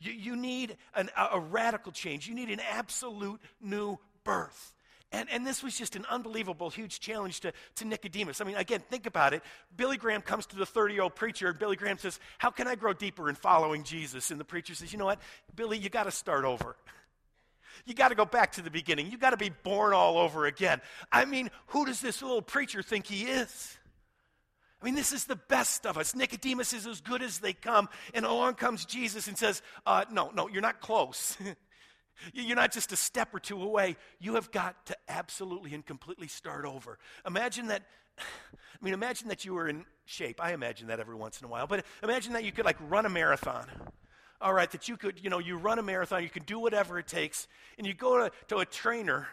You, 0.00 0.12
you 0.12 0.36
need 0.36 0.76
an, 0.94 1.08
a, 1.16 1.36
a 1.36 1.40
radical 1.40 1.92
change, 1.92 2.28
you 2.28 2.34
need 2.34 2.50
an 2.50 2.60
absolute 2.72 3.40
new 3.60 3.98
birth. 4.24 4.74
And, 5.12 5.30
and 5.30 5.46
this 5.46 5.62
was 5.62 5.78
just 5.78 5.94
an 5.94 6.04
unbelievable, 6.10 6.70
huge 6.70 6.98
challenge 6.98 7.40
to, 7.40 7.52
to 7.76 7.84
Nicodemus. 7.84 8.40
I 8.40 8.44
mean, 8.44 8.56
again, 8.56 8.82
think 8.90 9.06
about 9.06 9.32
it. 9.32 9.42
Billy 9.76 9.96
Graham 9.96 10.22
comes 10.22 10.44
to 10.46 10.56
the 10.56 10.66
30 10.66 10.94
year 10.94 11.02
old 11.04 11.14
preacher, 11.14 11.48
and 11.48 11.58
Billy 11.58 11.76
Graham 11.76 11.98
says, 11.98 12.18
How 12.38 12.50
can 12.50 12.66
I 12.66 12.74
grow 12.74 12.92
deeper 12.92 13.28
in 13.28 13.36
following 13.36 13.84
Jesus? 13.84 14.32
And 14.32 14.40
the 14.40 14.44
preacher 14.44 14.74
says, 14.74 14.92
You 14.92 14.98
know 14.98 15.04
what, 15.04 15.20
Billy, 15.54 15.78
you 15.78 15.88
got 15.88 16.04
to 16.04 16.10
start 16.10 16.44
over. 16.44 16.74
You 17.86 17.94
got 17.94 18.08
to 18.08 18.14
go 18.14 18.24
back 18.24 18.52
to 18.52 18.62
the 18.62 18.70
beginning. 18.70 19.10
You 19.10 19.18
got 19.18 19.30
to 19.30 19.36
be 19.36 19.50
born 19.50 19.92
all 19.92 20.18
over 20.18 20.46
again. 20.46 20.80
I 21.12 21.24
mean, 21.24 21.50
who 21.68 21.86
does 21.86 22.00
this 22.00 22.22
little 22.22 22.42
preacher 22.42 22.82
think 22.82 23.06
he 23.06 23.24
is? 23.24 23.78
I 24.84 24.86
mean, 24.86 24.96
this 24.96 25.12
is 25.12 25.24
the 25.24 25.36
best 25.36 25.86
of 25.86 25.96
us. 25.96 26.14
Nicodemus 26.14 26.74
is 26.74 26.86
as 26.86 27.00
good 27.00 27.22
as 27.22 27.38
they 27.38 27.54
come. 27.54 27.88
And 28.12 28.26
along 28.26 28.56
comes 28.56 28.84
Jesus 28.84 29.28
and 29.28 29.38
says, 29.38 29.62
uh, 29.86 30.04
No, 30.12 30.30
no, 30.34 30.46
you're 30.46 30.60
not 30.60 30.82
close. 30.82 31.38
You're 32.32 32.54
not 32.54 32.70
just 32.70 32.92
a 32.92 32.96
step 32.96 33.34
or 33.34 33.40
two 33.40 33.60
away. 33.60 33.96
You 34.20 34.34
have 34.34 34.52
got 34.52 34.86
to 34.86 34.96
absolutely 35.08 35.74
and 35.74 35.84
completely 35.84 36.28
start 36.28 36.64
over. 36.64 36.98
Imagine 37.26 37.68
that. 37.68 37.82
I 38.18 38.84
mean, 38.84 38.94
imagine 38.94 39.28
that 39.28 39.44
you 39.44 39.54
were 39.54 39.68
in 39.68 39.84
shape. 40.04 40.38
I 40.40 40.52
imagine 40.52 40.88
that 40.88 41.00
every 41.00 41.16
once 41.16 41.40
in 41.40 41.46
a 41.46 41.48
while. 41.48 41.66
But 41.66 41.84
imagine 42.04 42.34
that 42.34 42.44
you 42.44 42.52
could, 42.52 42.66
like, 42.66 42.76
run 42.88 43.04
a 43.04 43.08
marathon. 43.08 43.66
All 44.40 44.52
right, 44.52 44.70
that 44.70 44.86
you 44.86 44.96
could, 44.96 45.24
you 45.24 45.30
know, 45.30 45.40
you 45.40 45.56
run 45.56 45.80
a 45.80 45.82
marathon, 45.82 46.22
you 46.22 46.30
can 46.30 46.44
do 46.44 46.60
whatever 46.60 47.00
it 47.00 47.08
takes, 47.08 47.48
and 47.78 47.86
you 47.86 47.94
go 47.94 48.18
to, 48.18 48.30
to 48.48 48.58
a 48.58 48.64
trainer 48.64 49.26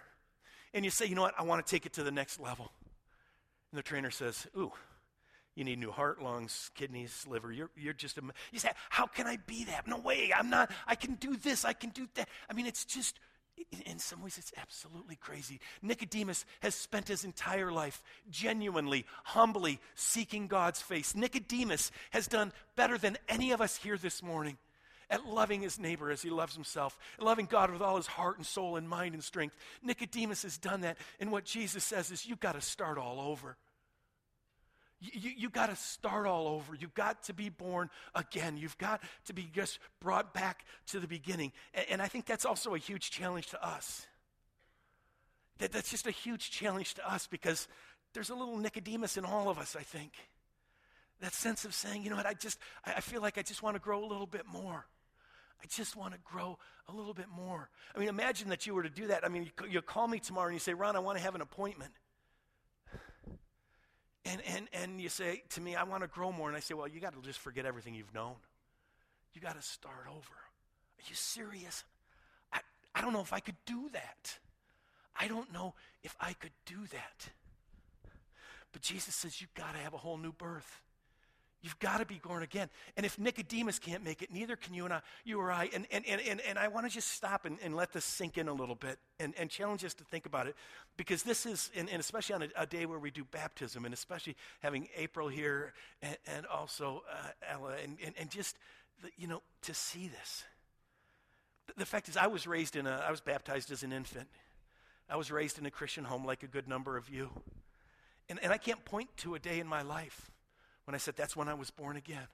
and 0.74 0.84
you 0.84 0.90
say, 0.90 1.06
you 1.06 1.14
know 1.14 1.22
what, 1.22 1.36
I 1.38 1.44
want 1.44 1.64
to 1.66 1.70
take 1.70 1.86
it 1.86 1.94
to 1.94 2.04
the 2.04 2.12
next 2.12 2.40
level. 2.40 2.72
And 3.72 3.78
the 3.78 3.84
trainer 3.84 4.10
says, 4.10 4.48
ooh, 4.58 4.72
you 5.56 5.64
need 5.66 5.80
new 5.80 5.92
heart, 5.92 6.22
lungs, 6.22 6.72
kidneys, 6.76 7.26
liver. 7.28 7.52
You're, 7.52 7.70
you're 7.76 7.94
just 7.94 8.18
a. 8.18 8.22
You 8.52 8.60
say, 8.60 8.72
How 8.90 9.06
can 9.06 9.28
I 9.28 9.38
be 9.48 9.66
that? 9.66 9.88
No 9.88 9.98
way. 9.98 10.32
I'm 10.36 10.50
not. 10.50 10.72
I 10.88 10.96
can 10.96 11.16
do 11.16 11.36
this. 11.36 11.66
I 11.66 11.74
can 11.74 11.90
do 11.90 12.08
that. 12.16 12.30
I 12.50 12.54
mean, 12.54 12.66
it's 12.66 12.86
just, 12.86 13.20
in 13.86 14.00
some 14.00 14.24
ways, 14.24 14.38
it's 14.38 14.54
absolutely 14.58 15.18
crazy. 15.18 15.60
Nicodemus 15.82 16.46
has 16.62 16.74
spent 16.74 17.10
his 17.10 17.26
entire 17.26 17.72
life 17.72 18.02
genuinely, 18.30 19.06
humbly 19.26 19.80
seeking 19.94 20.48
God's 20.48 20.82
face. 20.82 21.16
Nicodemus 21.16 21.92
has 22.12 22.28
done 22.28 22.54
better 22.78 22.98
than 22.98 23.18
any 23.28 23.52
of 23.52 23.60
us 23.60 23.76
here 23.76 23.98
this 23.98 24.24
morning 24.24 24.58
at 25.10 25.26
loving 25.26 25.62
his 25.62 25.78
neighbor 25.78 26.10
as 26.10 26.22
he 26.22 26.30
loves 26.30 26.56
himself, 26.56 26.98
loving 27.20 27.46
God 27.46 27.72
with 27.72 27.82
all 27.82 27.98
his 27.98 28.08
heart 28.08 28.38
and 28.38 28.46
soul 28.46 28.78
and 28.78 28.88
mind 28.88 29.14
and 29.14 29.24
strength. 29.24 29.58
Nicodemus 29.84 30.44
has 30.44 30.58
done 30.58 30.82
that. 30.82 30.98
And 31.20 31.30
what 31.30 31.44
Jesus 31.44 31.84
says 31.84 32.10
is, 32.10 32.26
you've 32.26 32.40
got 32.40 32.54
to 32.54 32.62
start 32.62 32.98
all 32.98 33.20
over. 33.20 33.58
You, 35.02 35.32
you, 35.36 35.50
got 35.50 35.70
to 35.70 35.76
start 35.76 36.28
all 36.28 36.48
over. 36.48 36.76
You've 36.76 36.94
got 36.94 37.24
to 37.24 37.34
be 37.34 37.50
born 37.50 37.90
again. 38.14 38.56
You've 38.56 38.78
got 38.78 39.02
to 39.26 39.34
be 39.34 39.50
just 39.52 39.80
brought 40.00 40.32
back 40.32 40.64
to 40.88 41.00
the 41.00 41.08
beginning. 41.08 41.54
And, 41.74 41.86
and 41.90 42.02
I 42.02 42.08
think 42.08 42.28
that's 42.28 42.46
also 42.46 42.76
a 42.76 42.78
huge 42.78 43.10
challenge 43.10 43.48
to 43.48 43.68
us. 43.68 44.06
That, 45.58 45.72
that's 45.72 45.90
just 45.90 46.06
a 46.06 46.12
huge 46.12 46.52
challenge 46.52 46.94
to 46.96 47.12
us 47.12 47.26
because 47.26 47.68
there's 48.14 48.30
a 48.30 48.36
little 48.36 48.58
Nicodemus 48.58 49.18
in 49.18 49.26
all 49.26 49.50
of 49.50 49.58
us, 49.58 49.76
I 49.76 49.82
think. 49.82 50.14
That 51.20 51.34
sense 51.34 51.66
of 51.66 51.74
saying, 51.74 52.04
you 52.04 52.12
know 52.12 52.16
what, 52.16 52.28
I 52.28 52.36
just, 52.36 52.60
I, 52.86 52.94
I 52.94 53.00
feel 53.00 53.22
like 53.22 53.40
I 53.40 53.42
just 53.42 53.64
want 53.64 53.76
to 53.76 53.82
grow 53.82 54.04
a 54.04 54.08
little 54.08 54.28
bit 54.28 54.46
more. 54.46 54.86
I 55.64 55.68
just 55.68 55.96
want 55.96 56.14
to 56.14 56.20
grow 56.24 56.58
a 56.88 56.94
little 56.94 57.14
bit 57.14 57.28
more. 57.36 57.70
I 57.96 58.00
mean, 58.00 58.10
imagine 58.10 58.50
that 58.50 58.68
you 58.68 58.76
were 58.76 58.84
to 58.84 58.90
do 58.90 59.08
that. 59.08 59.26
I 59.26 59.30
mean, 59.30 59.44
you, 59.44 59.68
you 59.70 59.82
call 59.82 60.08
me 60.08 60.20
tomorrow 60.20 60.48
and 60.48 60.56
you 60.56 60.60
say, 60.60 60.74
Ron, 60.74 60.96
I 60.96 61.00
want 61.00 61.18
to 61.18 61.24
have 61.24 61.36
an 61.36 61.42
appointment. 61.42 61.92
And, 64.26 64.42
and, 64.46 64.68
and 64.74 65.02
you 65.02 65.10
say 65.10 65.44
to 65.50 65.62
me, 65.62 65.76
I 65.76 65.84
want 65.84 66.04
to 66.04 66.08
grow 66.08 66.32
more. 66.32 66.48
And 66.48 66.56
I 66.56 66.60
say, 66.60 66.74
well, 66.74 66.88
you 66.88 67.00
got 67.00 67.14
to 67.14 67.22
just 67.22 67.40
forget 67.40 67.66
everything 67.66 67.96
you've 67.96 68.14
known. 68.14 68.36
You 69.34 69.42
got 69.42 69.56
to 69.56 69.68
start 69.68 70.06
over. 70.10 70.18
Are 70.18 71.04
you 71.08 71.16
serious? 71.16 71.84
I, 72.54 72.60
I 72.94 73.02
don't 73.02 73.14
know 73.14 73.22
if 73.22 73.34
I 73.34 73.40
could 73.40 73.56
do 73.66 73.90
that. 73.94 74.38
I 75.20 75.28
don't 75.28 75.52
know 75.52 75.74
if 76.04 76.16
I 76.20 76.34
could 76.34 76.52
do 76.66 76.86
that. 76.92 77.30
But 78.72 78.82
Jesus 78.82 79.16
says, 79.16 79.42
you've 79.42 79.54
got 79.54 79.74
to 79.74 79.80
have 79.80 79.94
a 79.94 79.98
whole 79.98 80.18
new 80.18 80.32
birth. 80.32 80.82
You've 81.64 81.78
got 81.78 82.00
to 82.00 82.06
be 82.06 82.20
born 82.24 82.42
again. 82.42 82.70
And 82.98 83.06
if 83.06 83.20
Nicodemus 83.20 83.78
can't 83.78 84.04
make 84.04 84.24
it, 84.24 84.34
neither 84.34 84.56
can 84.56 84.74
you 84.74 84.86
and 84.86 84.94
I, 84.94 85.02
you 85.24 85.40
or 85.40 85.52
I. 85.52 85.70
And, 85.74 85.86
and, 85.92 86.04
and, 86.08 86.42
and, 86.42 86.58
I 86.58 86.68
want 86.70 86.88
to 86.88 86.92
just 86.92 87.10
stop 87.10 87.46
and, 87.46 87.60
and 87.64 87.76
let 87.76 87.94
this 87.94 88.04
sink 88.04 88.40
in 88.40 88.48
a 88.48 88.54
little 88.54 88.74
bit 88.74 88.98
and, 89.20 89.36
and 89.38 89.48
challenge 89.48 89.86
us 89.86 89.94
to 89.96 90.04
think 90.04 90.26
about 90.26 90.48
it. 90.48 90.56
Because 90.98 91.22
this 91.22 91.46
is, 91.46 91.70
and, 91.76 91.88
and 91.88 92.00
especially 92.00 92.34
on 92.34 92.42
a, 92.42 92.48
a, 92.58 92.66
day 92.66 92.88
where 92.88 92.98
we 92.98 93.12
do 93.12 93.24
baptism, 93.26 93.86
and 93.86 93.94
especially 93.94 94.36
having 94.62 94.88
April 94.98 95.28
here 95.28 95.74
and, 96.02 96.18
and 96.26 96.46
also 96.48 97.04
uh, 97.12 97.28
Ella, 97.48 97.76
and, 97.84 97.98
and, 98.04 98.16
and 98.18 98.32
just, 98.32 98.58
the, 99.04 99.10
you 99.18 99.28
know, 99.28 99.44
to 99.62 99.74
see 99.76 100.08
this. 100.08 100.44
The 101.78 101.86
fact 101.86 102.10
is, 102.10 102.18
I 102.18 102.26
was 102.26 102.48
raised 102.48 102.76
in 102.76 102.88
a, 102.88 103.04
I 103.08 103.12
was 103.12 103.22
baptized 103.22 103.72
as 103.72 103.84
an 103.84 103.94
infant. 103.94 104.28
I 105.08 105.16
was 105.16 105.30
raised 105.30 105.60
in 105.60 105.68
a 105.68 105.72
Christian 105.72 106.06
home 106.06 106.26
like 106.26 106.42
a 106.42 106.48
good 106.48 106.68
number 106.68 106.98
of 106.98 107.08
you. 107.08 107.30
And, 108.30 108.40
and 108.42 108.52
I 108.52 108.58
can't 108.58 108.84
point 108.84 109.10
to 109.18 109.36
a 109.36 109.40
day 109.40 109.60
in 109.60 109.68
my 109.68 109.84
life 109.84 110.32
when 110.86 110.96
I 110.96 110.98
said 110.98 111.16
that's 111.16 111.36
when 111.36 111.48
I 111.48 111.54
was 111.54 111.70
born 111.70 111.98
again. 111.98 112.28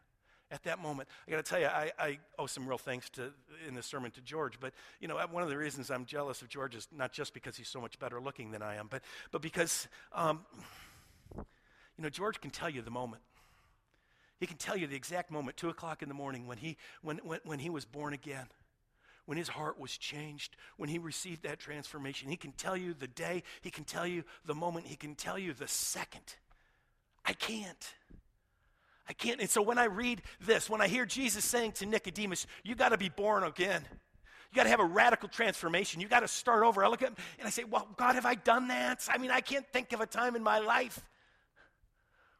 At 0.50 0.63
that 0.63 0.80
moment, 0.80 1.10
I 1.27 1.32
got 1.32 1.44
to 1.44 1.44
tell 1.44 1.60
you, 1.60 1.66
I, 1.66 1.92
I, 2.00 2.20
owe 2.39 2.46
some 2.46 2.66
real 2.66 2.77
thanks 2.77 3.10
to 3.12 3.34
in 3.68 3.75
the 3.75 3.84
sermon 3.84 4.12
to 4.12 4.22
George. 4.22 4.62
But 4.62 4.72
you 5.01 5.10
know, 5.10 5.18
one 5.30 5.44
of 5.44 5.50
the 5.50 5.58
reasons 5.58 5.92
I'm 5.92 6.06
jealous 6.06 6.42
of 6.42 6.48
George 6.48 6.74
is 6.74 6.88
not 6.96 7.12
just 7.12 7.34
because 7.34 7.58
he's 7.58 7.68
so 7.68 7.82
much 7.82 8.00
better 8.00 8.22
looking 8.22 8.51
than 8.51 8.62
I 8.62 8.75
am, 8.75 8.88
but 8.89 9.01
but 9.32 9.42
because 9.42 9.89
um, 10.13 10.46
you 11.36 11.44
know 12.00 12.10
George 12.10 12.39
can 12.39 12.50
tell 12.50 12.70
you 12.70 12.82
the 12.82 12.92
moment. 12.92 13.24
He 14.39 14.46
can 14.46 14.56
tell 14.56 14.77
you 14.77 14.88
the 14.88 14.96
exact 14.96 15.32
moment, 15.32 15.58
two 15.58 15.68
o'clock 15.68 16.01
in 16.01 16.08
the 16.08 16.16
morning, 16.16 16.48
when 16.48 16.60
he 16.60 16.77
when 17.01 17.18
when, 17.18 17.42
when 17.44 17.60
he 17.60 17.70
was 17.70 17.84
born 17.84 18.13
again 18.13 18.48
when 19.27 19.38
his 19.38 19.50
heart 19.50 19.77
was 19.77 19.98
changed, 19.98 20.56
when 20.77 20.88
he 20.88 20.98
received 20.98 21.44
that 21.44 21.60
transformation. 21.60 22.30
He 22.30 22.38
can 22.38 22.54
tell 22.54 22.77
you 22.77 22.94
the 22.94 23.10
day, 23.10 23.44
he 23.62 23.70
can 23.70 23.84
tell 23.84 24.08
you 24.08 24.24
the 24.46 24.56
moment, 24.56 24.88
he 24.88 24.96
can 24.96 25.16
tell 25.16 25.38
you 25.38 25.54
the 25.54 25.68
second. 25.68 26.36
I 27.25 27.34
can't. 27.34 27.94
I 29.10 29.14
can't. 29.14 29.40
And 29.40 29.50
so 29.50 29.62
when 29.62 29.78
I 29.78 29.86
read 29.86 30.22
this, 30.42 30.70
when 30.70 30.82
I 30.82 30.88
hear 30.88 31.06
Jesus 31.06 31.46
saying 31.46 31.74
to 31.74 31.86
Nicodemus, 31.86 32.46
you 32.64 32.76
got 32.76 32.90
to 32.90 32.98
be 32.98 33.10
born 33.10 33.44
again. 33.44 33.82
You 34.52 34.56
got 34.56 34.64
to 34.64 34.70
have 34.70 34.80
a 34.80 34.86
radical 34.86 35.30
transformation. 35.30 36.02
You 36.02 36.08
got 36.08 36.22
to 36.22 36.28
start 36.28 36.64
over. 36.64 36.84
I 36.84 36.88
look 36.88 37.02
at 37.02 37.10
him 37.10 37.16
and 37.40 37.48
I 37.48 37.52
say, 37.52 37.64
Well, 37.64 37.88
God, 37.98 38.16
have 38.16 38.26
I 38.26 38.36
done 38.36 38.68
that? 38.68 39.08
I 39.10 39.18
mean, 39.18 39.32
I 39.32 39.42
can't 39.42 39.66
think 39.72 39.94
of 39.94 40.02
a 40.02 40.06
time 40.06 40.36
in 40.36 40.44
my 40.44 40.60
life 40.60 41.02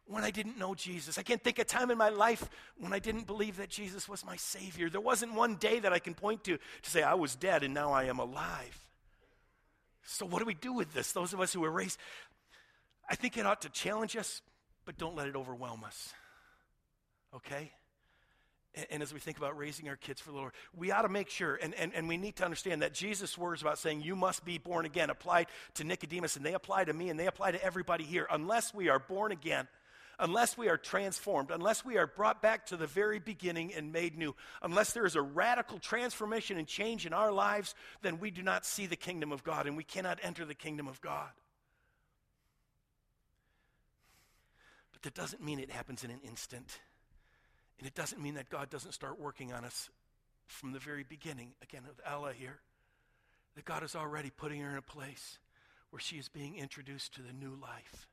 when 0.06 0.24
I 0.24 0.32
didn't 0.32 0.58
know 0.58 0.74
Jesus. 0.74 1.18
I 1.18 1.22
can't 1.22 1.44
think 1.44 1.60
of 1.60 1.64
a 1.64 1.68
time 1.68 1.92
in 1.92 1.98
my 1.98 2.10
life 2.10 2.50
when 2.78 2.94
I 2.94 3.00
didn't 3.00 3.28
believe 3.28 3.58
that 3.58 3.70
Jesus 3.70 4.08
was 4.08 4.26
my 4.26 4.36
Savior. 4.38 4.90
There 4.90 5.02
wasn't 5.02 5.34
one 5.34 5.56
day 5.56 5.80
that 5.80 5.94
I 5.94 6.00
can 6.00 6.14
point 6.14 6.44
to 6.46 6.58
to 6.58 6.90
say, 6.90 7.04
I 7.04 7.14
was 7.14 7.36
dead 7.36 7.64
and 7.64 7.74
now 7.74 7.92
I 7.92 8.06
am 8.06 8.20
alive. 8.20 8.88
So, 10.04 10.26
what 10.26 10.40
do 10.40 10.46
we 10.46 10.54
do 10.54 10.74
with 10.74 10.94
this? 10.94 11.12
Those 11.12 11.34
of 11.34 11.42
us 11.42 11.54
who 11.54 11.62
were 11.62 11.72
raised, 11.72 12.00
I 13.10 13.16
think 13.16 13.38
it 13.38 13.46
ought 13.46 13.62
to 13.62 13.70
challenge 13.70 14.16
us, 14.16 14.42
but 14.86 14.98
don't 14.98 15.16
let 15.16 15.28
it 15.28 15.36
overwhelm 15.36 15.84
us 15.84 16.14
okay? 17.36 17.72
And, 18.92 19.02
as 19.02 19.12
we 19.12 19.20
think 19.20 19.38
about 19.38 19.58
raising 19.58 19.90
our 19.90 19.96
kids 19.96 20.22
for 20.22 20.32
the 20.32 20.38
Lord, 20.38 20.54
we 20.76 20.92
ought 20.92 21.02
to 21.02 21.10
make 21.10 21.30
sure, 21.30 21.56
and, 21.56 21.74
and, 21.74 21.94
and 21.96 22.08
we 22.08 22.18
need 22.18 22.36
to 22.36 22.46
understand 22.46 22.84
that 22.84 22.94
Jesus' 22.94 23.36
words 23.36 23.64
about 23.64 23.80
saying, 23.80 24.02
you 24.02 24.16
must 24.16 24.46
be 24.46 24.60
born 24.60 24.86
again, 24.86 25.10
applied 25.10 25.48
to 25.76 25.84
Nicodemus, 25.84 26.36
and 26.36 26.46
they 26.46 26.54
apply 26.54 26.84
to 26.84 26.94
me, 26.94 27.10
and 27.10 27.20
they 27.20 27.26
apply 27.26 27.52
to 27.52 27.64
everybody 27.64 28.04
here. 28.04 28.28
Unless 28.30 28.76
we 28.76 28.90
are 28.90 29.00
born 29.00 29.32
again, 29.32 29.68
unless 30.20 30.58
we 30.58 30.70
are 30.70 30.78
transformed, 30.78 31.52
unless 31.52 31.86
we 31.86 31.98
are 31.98 32.08
brought 32.08 32.42
back 32.42 32.68
to 32.68 32.78
the 32.78 32.88
very 32.88 33.20
beginning 33.20 33.74
and 33.74 33.92
made 33.92 34.18
new, 34.18 34.36
unless 34.62 34.94
there 34.94 35.06
is 35.06 35.16
a 35.16 35.22
radical 35.22 35.80
transformation 35.80 36.58
and 36.58 36.68
change 36.68 37.06
in 37.06 37.14
our 37.14 37.32
lives, 37.32 37.76
then 38.02 38.20
we 38.20 38.32
do 38.32 38.42
not 38.42 38.66
see 38.66 38.86
the 38.86 38.96
kingdom 38.96 39.32
of 39.32 39.44
God 39.44 39.68
and 39.68 39.78
we 39.78 39.84
cannot 39.84 40.20
enter 40.24 40.46
the 40.46 40.56
kingdom 40.56 40.88
of 40.88 41.02
God. 41.02 41.30
But 44.92 45.02
that 45.04 45.14
doesn't 45.14 45.44
mean 45.44 45.60
it 45.60 45.70
happens 45.70 46.04
in 46.04 46.10
an 46.10 46.22
instant. 46.24 46.80
And 47.80 47.88
it 47.88 47.96
doesn't 47.96 48.22
mean 48.22 48.36
that 48.36 48.50
God 48.50 48.70
doesn't 48.70 48.94
start 48.94 49.20
working 49.20 49.54
on 49.54 49.64
us 49.64 49.90
from 50.48 50.72
the 50.72 50.80
very 50.80 51.04
beginning, 51.04 51.54
again, 51.62 51.84
with 51.88 52.00
Ella 52.06 52.34
here, 52.34 52.60
that 53.56 53.66
God 53.66 53.84
is 53.84 53.96
already 53.96 54.30
putting 54.30 54.62
her 54.62 54.70
in 54.70 54.78
a 54.78 54.82
place 54.82 55.38
where 55.90 56.00
she 56.00 56.18
is 56.18 56.30
being 56.30 56.56
introduced 56.56 57.14
to 57.16 57.22
the 57.22 57.34
new 57.34 57.58
life. 57.62 58.08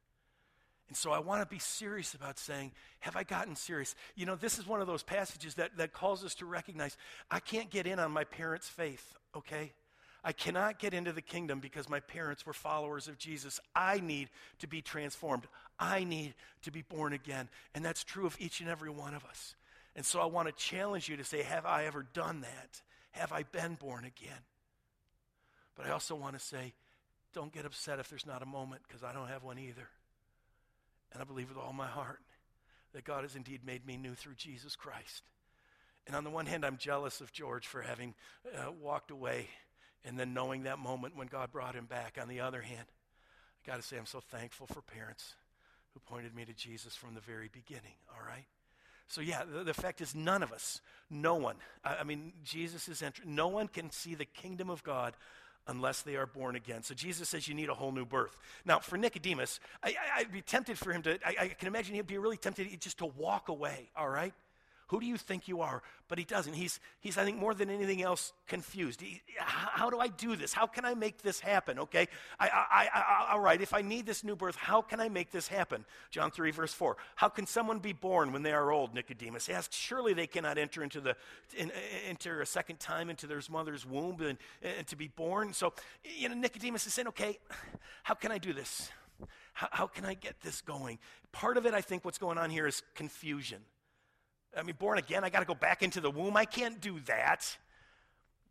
And 0.89 0.97
so 0.97 1.13
I 1.13 1.19
want 1.19 1.41
to 1.41 1.47
be 1.47 1.59
serious 1.59 2.13
about 2.15 2.39
saying, 2.39 2.73
have 3.01 3.17
I 3.17 3.23
gotten 3.23 3.57
serious? 3.57 3.95
You 4.15 4.27
know, 4.27 4.37
this 4.37 4.59
is 4.59 4.67
one 4.67 4.81
of 4.81 4.87
those 4.87 5.03
passages 5.03 5.55
that, 5.55 5.77
that 5.79 5.93
calls 5.93 6.25
us 6.25 6.35
to 6.37 6.47
recognize 6.47 6.97
I 7.31 7.41
can't 7.41 7.71
get 7.71 7.87
in 7.87 7.99
on 7.99 8.11
my 8.11 8.25
parents' 8.25 8.69
faith, 8.69 9.15
okay? 9.35 9.73
I 10.27 10.33
cannot 10.33 10.79
get 10.79 10.95
into 10.95 11.13
the 11.13 11.21
kingdom 11.21 11.61
because 11.61 11.89
my 11.89 12.01
parents 12.01 12.47
were 12.47 12.55
followers 12.55 13.09
of 13.09 13.19
Jesus. 13.19 13.61
I 13.77 14.01
need 14.01 14.31
to 14.61 14.67
be 14.67 14.81
transformed. 14.81 15.47
I 15.79 16.05
need 16.05 16.35
to 16.63 16.73
be 16.73 16.81
born 16.81 17.13
again. 17.13 17.51
And 17.75 17.85
that's 17.85 18.03
true 18.03 18.25
of 18.25 18.37
each 18.41 18.61
and 18.61 18.71
every 18.71 18.89
one 18.89 19.13
of 19.13 19.25
us. 19.27 19.55
And 19.95 20.05
so 20.05 20.21
I 20.21 20.25
want 20.25 20.49
to 20.49 20.55
challenge 20.55 21.11
you 21.11 21.19
to 21.19 21.25
say, 21.25 21.43
Have 21.43 21.67
I 21.67 21.85
ever 21.85 22.07
done 22.15 22.41
that? 22.41 22.81
Have 23.13 23.33
I 23.33 23.43
been 23.43 23.75
born 23.75 24.07
again? 24.07 24.41
But 25.77 25.87
I 25.87 25.91
also 25.91 26.15
want 26.15 26.39
to 26.39 26.45
say, 26.45 26.73
Don't 27.35 27.53
get 27.53 27.67
upset 27.67 27.99
if 27.99 28.09
there's 28.09 28.27
not 28.27 28.43
a 28.43 28.47
moment 28.47 28.81
because 28.89 29.05
I 29.05 29.13
don't 29.13 29.29
have 29.29 29.45
one 29.45 29.59
either. 29.59 29.89
And 31.13 31.21
I 31.21 31.25
believe 31.25 31.51
with 31.51 31.59
all 31.59 31.75
my 31.75 31.87
heart 31.87 32.21
that 32.95 33.05
God 33.05 33.23
has 33.23 33.37
indeed 33.37 33.61
made 33.65 33.87
me 33.87 33.99
new 33.99 34.15
through 34.15 34.35
Jesus 34.37 34.75
Christ. 34.75 35.23
And 36.07 36.17
on 36.17 36.25
the 36.25 36.31
one 36.31 36.47
hand, 36.47 36.65
I'm 36.65 36.79
jealous 36.79 37.21
of 37.21 37.33
George 37.33 37.67
for 37.67 37.83
having 37.83 38.15
uh, 38.57 38.71
walked 38.81 39.11
away 39.11 39.49
and 40.05 40.19
then 40.19 40.35
knowing 40.35 40.65
that 40.65 40.79
moment 40.79 41.17
when 41.17 41.27
God 41.27 41.51
brought 41.51 41.75
him 41.75 41.87
back. 41.87 42.19
On 42.21 42.29
the 42.29 42.41
other 42.41 42.61
hand, 42.61 42.87
I 43.65 43.71
got 43.71 43.77
to 43.77 43.83
say, 43.83 43.97
I'm 43.97 44.07
so 44.07 44.21
thankful 44.21 44.67
for 44.67 44.83
parents 44.83 45.35
who 45.93 46.01
pointed 46.01 46.35
me 46.35 46.45
to 46.45 46.53
Jesus 46.53 46.95
from 46.95 47.15
the 47.15 47.21
very 47.21 47.49
beginning, 47.53 47.95
all 48.11 48.27
right? 48.27 48.47
So, 49.07 49.21
yeah, 49.21 49.43
the, 49.45 49.65
the 49.65 49.75
fact 49.75 50.01
is, 50.01 50.15
none 50.15 50.43
of 50.43 50.53
us, 50.53 50.81
no 51.11 51.35
one, 51.35 51.57
I, 51.85 51.97
I 51.97 52.05
mean, 52.05 52.33
Jesus 52.45 52.89
is 52.89 53.03
entering, 53.03 53.35
no 53.35 53.49
one 53.49 53.69
can 53.69 53.91
see 53.91 54.15
the 54.15 54.25
kingdom 54.25 54.71
of 54.71 54.83
God 54.83 55.15
unless 55.67 56.03
they 56.03 56.17
are 56.17 56.27
born 56.27 56.57
again. 56.57 56.83
So 56.83 56.95
Jesus 56.95 57.29
says 57.31 57.49
you 57.49 57.55
need 57.55 57.69
a 57.69 57.75
whole 57.75 57.93
new 57.93 58.05
birth. 58.05 58.37
Now, 58.65 58.81
for 58.81 58.99
Nicodemus, 58.99 59.61
I, 59.83 59.95
would 60.19 60.33
be 60.33 60.43
tempted 60.43 60.79
for 60.79 60.93
him 60.93 61.03
to, 61.03 61.19
I, 61.27 61.35
I, 61.41 61.49
can 61.49 61.69
imagine 61.69 61.95
he'd 61.95 62.07
be 62.07 62.19
really 62.19 62.37
tempted 62.37 62.69
just 62.81 62.99
to 62.99 63.07
walk 63.07 63.49
away, 63.49 63.89
all 63.97 64.09
right? 64.09 64.35
Who 64.89 65.01
do 65.01 65.07
you 65.07 65.17
think 65.17 65.49
you 65.49 65.61
are? 65.61 65.83
But 66.09 66.19
he 66.19 66.25
doesn't. 66.25 66.55
He's, 66.55 66.79
he's 67.01 67.17
I 67.17 67.25
think, 67.25 67.39
more 67.39 67.55
than 67.55 67.71
anything 67.71 68.03
else, 68.03 68.33
confused. 68.47 69.01
He, 69.01 69.23
how 69.37 69.89
do 69.91 69.99
I 69.99 70.09
do 70.09 70.37
this? 70.37 70.53
How 70.53 70.67
can 70.67 70.85
I 70.85 70.95
make 70.95 71.23
this 71.23 71.41
happen? 71.41 71.79
Okay, 71.79 72.09
I, 72.39 72.49
I, 72.49 72.89
I, 72.95 73.33
all 73.33 73.41
right, 73.41 73.61
if 73.61 73.73
I 73.73 73.83
need 73.83 74.07
this 74.07 74.23
new 74.23 74.37
birth, 74.37 74.57
how 74.57 74.83
can 74.83 75.01
I 75.01 75.09
make 75.09 75.31
this 75.31 75.49
happen? 75.49 75.85
John 76.11 76.31
3, 76.31 76.51
verse 76.51 76.75
4. 76.75 76.97
How 77.17 77.29
can 77.29 77.47
someone 77.47 77.79
be 77.79 77.93
born 77.93 78.33
when 78.33 78.43
they 78.43 78.53
are 78.53 78.71
old? 78.71 78.95
Nicodemus 78.95 79.49
asked. 79.49 79.75
Surely 79.75 80.13
they 80.13 80.27
cannot 80.27 80.59
enter 80.59 80.83
into 80.83 81.01
the, 81.01 81.17
in, 81.57 81.71
enter 82.07 82.41
a 82.41 82.47
second 82.47 82.79
time 82.79 83.09
into 83.09 83.27
their 83.27 83.41
mother's 83.51 83.87
womb 83.87 84.21
and, 84.21 84.39
and 84.63 84.87
to 84.87 84.97
be 84.97 85.09
born. 85.09 85.53
So, 85.53 85.73
you 86.05 86.29
know, 86.29 86.35
Nicodemus 86.35 86.87
is 86.87 86.95
saying, 86.95 87.09
okay, 87.09 87.39
how 88.03 88.15
can 88.15 88.31
I 88.31 88.39
do 88.39 88.53
this? 88.53 88.91
How, 89.55 89.69
how 89.71 89.87
can 89.87 90.05
I 90.05 90.15
get 90.15 90.41
this 90.43 90.61
going? 90.61 90.99
Part 91.33 91.57
of 91.57 91.67
it, 91.67 91.75
I 91.75 91.81
think, 91.81 92.05
what's 92.05 92.19
going 92.19 92.39
on 92.39 92.51
here 92.51 92.67
is 92.67 92.83
confusion. 92.95 93.61
I 94.57 94.63
mean, 94.63 94.77
born 94.79 94.99
again, 94.99 95.25
I 95.25 95.31
got 95.31 95.41
to 95.41 95.47
go 95.47 95.55
back 95.55 95.83
into 95.83 96.01
the 96.01 96.11
womb. 96.11 96.37
I 96.37 96.45
can't 96.45 96.81
do 96.81 97.01
that. 97.07 97.57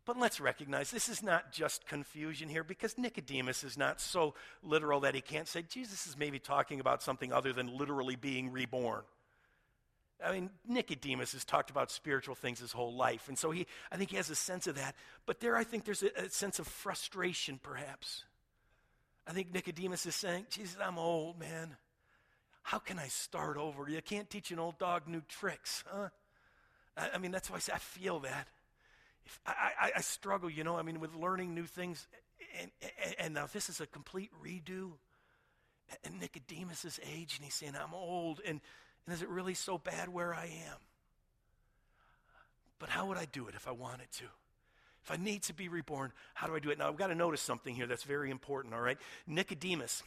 But 0.06 0.18
let's 0.18 0.38
recognize 0.38 0.90
this 0.90 1.08
is 1.08 1.22
not 1.22 1.50
just 1.50 1.86
confusion 1.86 2.48
here 2.48 2.62
because 2.62 2.98
Nicodemus 2.98 3.64
is 3.64 3.78
not 3.78 4.00
so 4.00 4.34
literal 4.62 5.00
that 5.00 5.14
he 5.14 5.22
can't 5.22 5.48
say 5.48 5.62
Jesus 5.62 6.06
is 6.06 6.18
maybe 6.18 6.38
talking 6.38 6.78
about 6.78 7.02
something 7.02 7.32
other 7.32 7.54
than 7.54 7.76
literally 7.78 8.16
being 8.16 8.52
reborn. 8.52 9.02
I 10.22 10.32
mean, 10.32 10.50
Nicodemus 10.66 11.32
has 11.32 11.44
talked 11.44 11.70
about 11.70 11.90
spiritual 11.90 12.34
things 12.34 12.60
his 12.60 12.72
whole 12.72 12.94
life, 12.94 13.28
and 13.28 13.38
so 13.38 13.50
he, 13.50 13.66
I 13.90 13.96
think 13.96 14.10
he 14.10 14.16
has 14.16 14.30
a 14.30 14.34
sense 14.34 14.66
of 14.66 14.76
that. 14.76 14.94
But 15.26 15.40
there, 15.40 15.56
I 15.56 15.64
think 15.64 15.84
there's 15.84 16.02
a, 16.02 16.10
a 16.16 16.28
sense 16.28 16.58
of 16.58 16.66
frustration, 16.66 17.58
perhaps. 17.62 18.24
I 19.26 19.32
think 19.32 19.52
Nicodemus 19.52 20.06
is 20.06 20.14
saying, 20.14 20.46
Jesus, 20.50 20.76
I'm 20.82 20.98
old, 20.98 21.38
man. 21.38 21.76
How 22.64 22.78
can 22.78 22.98
I 22.98 23.08
start 23.08 23.58
over? 23.58 23.88
You 23.90 24.00
can't 24.00 24.28
teach 24.28 24.50
an 24.50 24.58
old 24.58 24.78
dog 24.78 25.06
new 25.06 25.20
tricks, 25.28 25.84
huh? 25.86 26.08
I, 26.96 27.10
I 27.14 27.18
mean, 27.18 27.30
that's 27.30 27.50
why 27.50 27.56
I 27.56 27.58
say 27.58 27.74
I 27.74 27.78
feel 27.78 28.20
that. 28.20 28.48
If 29.26 29.38
I, 29.46 29.70
I, 29.80 29.90
I, 29.96 30.00
struggle, 30.00 30.48
you 30.48 30.64
know, 30.64 30.78
I 30.78 30.82
mean, 30.82 30.98
with 30.98 31.14
learning 31.14 31.54
new 31.54 31.66
things. 31.66 32.08
And, 32.58 32.70
and, 32.82 33.14
and 33.18 33.34
now 33.34 33.46
this 33.52 33.68
is 33.68 33.82
a 33.82 33.86
complete 33.86 34.30
redo. 34.42 34.92
And 36.04 36.18
Nicodemus 36.18 36.86
is 36.86 36.98
age, 37.14 37.36
and 37.36 37.44
he's 37.44 37.54
saying, 37.54 37.74
I'm 37.78 37.92
old. 37.92 38.40
And, 38.46 38.62
and 39.06 39.14
is 39.14 39.20
it 39.20 39.28
really 39.28 39.54
so 39.54 39.76
bad 39.76 40.08
where 40.08 40.34
I 40.34 40.46
am? 40.46 40.78
But 42.78 42.88
how 42.88 43.06
would 43.06 43.18
I 43.18 43.26
do 43.26 43.46
it 43.46 43.54
if 43.54 43.68
I 43.68 43.72
wanted 43.72 44.10
to? 44.12 44.24
If 45.04 45.10
I 45.10 45.16
need 45.16 45.42
to 45.44 45.52
be 45.52 45.68
reborn, 45.68 46.12
how 46.32 46.46
do 46.46 46.56
I 46.56 46.60
do 46.60 46.70
it? 46.70 46.78
Now, 46.78 46.88
I've 46.88 46.96
got 46.96 47.08
to 47.08 47.14
notice 47.14 47.42
something 47.42 47.74
here 47.74 47.86
that's 47.86 48.04
very 48.04 48.30
important, 48.30 48.72
all 48.72 48.80
right? 48.80 48.96
Nicodemus 49.26 50.02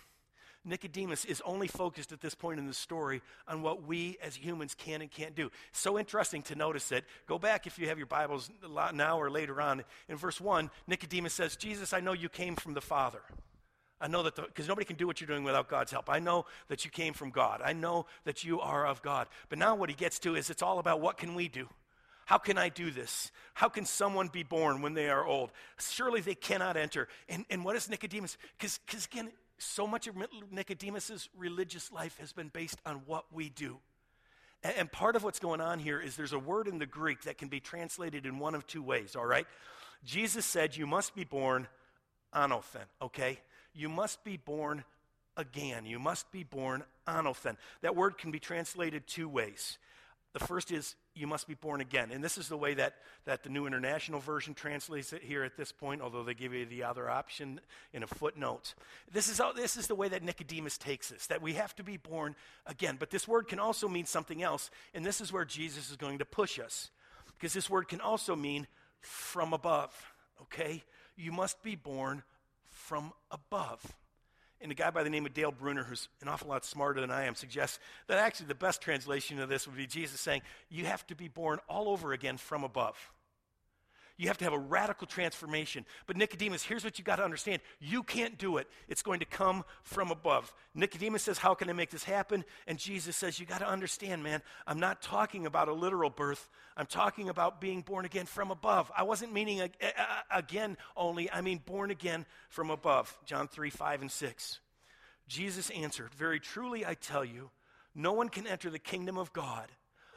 Nicodemus 0.68 1.26
is 1.26 1.42
only 1.46 1.68
focused 1.68 2.12
at 2.12 2.22
this 2.22 2.36
point 2.36 2.60
in 2.60 2.68
the 2.68 2.74
story 2.74 3.22
on 3.48 3.62
what 3.62 3.88
we 3.88 4.18
as 4.22 4.36
humans 4.36 4.76
can 4.78 5.02
and 5.02 5.10
can't 5.10 5.36
do. 5.36 5.50
So 5.72 5.98
interesting 5.98 6.42
to 6.44 6.56
notice 6.56 6.92
it. 6.92 7.06
Go 7.26 7.40
back 7.40 7.66
if 7.66 7.80
you 7.80 7.88
have 7.88 7.98
your 7.98 8.08
Bibles 8.08 8.50
now 8.94 9.20
or 9.20 9.30
later 9.30 9.62
on. 9.62 9.84
In 10.10 10.18
verse 10.18 10.40
1, 10.42 10.70
Nicodemus 10.88 11.34
says, 11.34 11.56
Jesus, 11.56 11.94
I 11.94 12.00
know 12.00 12.14
you 12.14 12.30
came 12.30 12.56
from 12.56 12.74
the 12.74 12.82
Father. 12.82 13.22
I 14.00 14.08
know 14.08 14.22
that 14.24 14.36
because 14.36 14.68
nobody 14.68 14.86
can 14.86 14.96
do 14.96 15.08
what 15.08 15.20
you're 15.20 15.28
doing 15.28 15.44
without 15.44 15.68
God's 15.68 15.92
help. 15.92 16.10
I 16.10 16.20
know 16.20 16.46
that 16.68 16.86
you 16.86 16.92
came 16.92 17.14
from 17.14 17.32
God. 17.32 17.62
I 17.64 17.74
know 17.74 18.06
that 18.26 18.44
you 18.44 18.60
are 18.60 18.86
of 18.86 19.02
God. 19.02 19.28
But 19.50 19.58
now 19.58 19.76
what 19.76 19.90
he 19.90 19.96
gets 19.96 20.20
to 20.20 20.36
is 20.36 20.50
it's 20.50 20.62
all 20.62 20.78
about 20.78 21.02
what 21.02 21.18
can 21.18 21.34
we 21.34 21.48
do? 21.48 21.68
How 22.26 22.38
can 22.38 22.58
I 22.58 22.68
do 22.70 22.92
this? 22.92 23.32
How 23.54 23.70
can 23.70 23.86
someone 23.86 24.28
be 24.28 24.44
born 24.44 24.82
when 24.82 24.94
they 24.94 25.10
are 25.10 25.26
old? 25.26 25.52
Surely 25.80 26.20
they 26.20 26.36
cannot 26.36 26.76
enter. 26.76 27.08
And, 27.30 27.46
and 27.50 27.64
what 27.64 27.78
is 27.78 27.90
Nicodemus? 27.90 28.38
Because 28.60 29.06
again, 29.06 29.32
so 29.58 29.88
much 29.88 30.08
of 30.08 30.16
Nicodemus's 30.52 31.30
religious 31.38 31.92
life 31.92 32.18
has 32.20 32.34
been 32.34 32.50
based 32.50 32.80
on 32.86 33.02
what 33.06 33.26
we 33.32 33.50
do. 33.50 33.78
And 34.64 34.92
part 34.92 35.16
of 35.16 35.24
what's 35.24 35.40
going 35.40 35.62
on 35.62 35.80
here 35.80 36.00
is 36.00 36.16
there's 36.16 36.34
a 36.34 36.40
word 36.40 36.68
in 36.68 36.80
the 36.80 36.86
Greek 36.86 37.24
that 37.24 37.38
can 37.38 37.48
be 37.48 37.60
translated 37.60 38.26
in 38.26 38.40
one 38.40 38.56
of 38.56 38.66
two 38.66 38.82
ways, 38.82 39.16
all 39.16 39.26
right? 39.26 39.48
Jesus 40.04 40.46
said, 40.46 40.76
You 40.76 40.88
must 40.88 41.16
be 41.16 41.24
born 41.24 41.68
anothen, 42.34 42.86
okay? 43.02 43.40
You 43.74 43.90
must 43.90 44.24
be 44.24 44.38
born 44.38 44.84
again. 45.36 45.86
You 45.86 46.00
must 46.00 46.32
be 46.32 46.44
born 46.44 46.84
anothen. 47.08 47.58
That 47.82 47.96
word 47.96 48.18
can 48.18 48.32
be 48.32 48.40
translated 48.40 49.08
two 49.08 49.30
ways. 49.30 49.78
The 50.34 50.46
first 50.46 50.72
is 50.72 50.96
you 51.16 51.26
must 51.26 51.48
be 51.48 51.54
born 51.54 51.82
again. 51.82 52.12
And 52.12 52.24
this 52.24 52.38
is 52.38 52.48
the 52.48 52.58
way 52.58 52.74
that, 52.76 52.96
that 53.26 53.44
the 53.44 53.50
New 53.50 53.66
International 53.66 54.20
Version 54.20 54.54
translates 54.54 55.14
it 55.14 55.24
here 55.24 55.44
at 55.44 55.58
this 55.58 55.72
point, 55.72 56.02
although 56.02 56.24
they 56.24 56.34
give 56.34 56.54
you 56.54 56.66
the 56.66 56.84
other 56.84 57.10
option 57.10 57.60
in 57.94 58.04
a 58.04 58.08
footnote. 58.08 58.76
This 59.12 59.30
is, 59.30 59.40
how, 59.40 59.54
this 59.54 59.78
is 59.78 59.88
the 59.88 59.96
way 59.96 60.10
that 60.10 60.24
Nicodemus 60.24 60.78
takes 60.78 61.10
this, 61.10 61.28
that 61.28 61.42
we 61.42 61.54
have 61.54 61.76
to 61.78 61.84
be 61.84 61.98
born 61.98 62.36
again. 62.66 62.98
But 63.00 63.10
this 63.10 63.28
word 63.28 63.48
can 63.48 63.60
also 63.60 63.88
mean 63.88 64.06
something 64.06 64.44
else, 64.44 64.70
and 64.94 65.06
this 65.06 65.22
is 65.22 65.32
where 65.34 65.46
Jesus 65.46 65.90
is 65.90 65.96
going 65.96 66.20
to 66.20 66.26
push 66.26 66.60
us. 66.60 66.92
Because 67.38 67.54
this 67.54 67.70
word 67.70 67.88
can 67.88 68.02
also 68.02 68.36
mean 68.36 68.68
from 69.00 69.54
above, 69.54 69.94
okay? 70.42 70.84
You 71.16 71.32
must 71.32 71.64
be 71.64 71.76
born 71.76 72.24
from 72.70 73.14
above. 73.32 73.82
And 74.60 74.72
a 74.72 74.76
guy 74.76 74.90
by 74.90 75.04
the 75.04 75.10
name 75.10 75.26
of 75.26 75.34
Dale 75.34 75.52
Bruner, 75.52 75.84
who's 75.84 76.08
an 76.22 76.28
awful 76.28 76.50
lot 76.50 76.66
smarter 76.66 77.00
than 77.00 77.12
I 77.12 77.26
am, 77.26 77.36
suggests 77.36 77.80
that 78.08 78.18
actually 78.18 78.48
the 78.48 78.56
best 78.56 78.82
translation 78.82 79.40
of 79.40 79.50
this 79.50 79.68
would 79.68 79.78
be 79.78 79.86
Jesus 79.86 80.20
saying, 80.20 80.42
You 80.70 80.86
have 80.86 81.06
to 81.08 81.16
be 81.16 81.28
born 81.28 81.60
all 81.70 81.90
over 81.90 82.12
again 82.14 82.38
from 82.38 82.64
above. 82.64 83.12
You 84.18 84.28
have 84.30 84.38
to 84.40 84.46
have 84.46 84.54
a 84.54 84.60
radical 84.60 85.06
transformation. 85.06 85.86
But 86.08 86.18
Nicodemus, 86.18 86.64
here's 86.64 86.84
what 86.84 86.98
you 86.98 87.06
got 87.06 87.18
to 87.18 87.24
understand 87.24 87.62
you 87.80 88.02
can't 88.02 88.38
do 88.38 88.58
it, 88.58 88.68
it's 88.88 89.04
going 89.04 89.20
to 89.20 89.26
come 89.26 89.64
from 89.84 90.10
above. 90.10 90.52
Nicodemus 90.74 91.22
says, 91.24 91.38
How 91.38 91.54
can 91.54 91.70
I 91.70 91.74
make 91.74 91.92
this 91.92 92.04
happen? 92.04 92.44
And 92.66 92.80
Jesus 92.80 93.16
says, 93.16 93.40
You 93.40 93.46
got 93.46 93.60
to 93.60 93.68
understand, 93.68 94.24
man, 94.24 94.42
I'm 94.66 94.80
not 94.80 95.04
talking 95.04 95.46
about 95.46 95.68
a 95.68 95.74
literal 95.74 96.10
birth, 96.10 96.50
I'm 96.76 96.88
talking 96.88 97.30
about 97.30 97.62
being 97.62 97.82
born 97.82 98.06
again 98.06 98.26
from 98.26 98.50
above. 98.50 98.92
I 98.96 99.04
wasn't 99.04 99.34
meaning 99.34 99.70
again 100.32 100.78
only, 100.96 101.32
I 101.32 101.42
mean 101.42 101.62
born 101.64 101.92
again 101.92 102.26
from 102.50 102.72
above. 102.72 103.16
John 103.26 103.48
3 103.48 103.70
5 103.70 104.02
and 104.02 104.12
6. 104.12 104.60
Jesus 105.28 105.70
answered, 105.70 106.14
Very 106.16 106.40
truly 106.40 106.86
I 106.86 106.96
tell 106.96 107.24
you, 107.24 107.52
no 107.94 108.14
one 108.14 108.30
can 108.30 108.48
enter 108.48 108.72
the 108.72 108.80
kingdom 108.80 109.18
of 109.18 109.32
God 109.32 109.68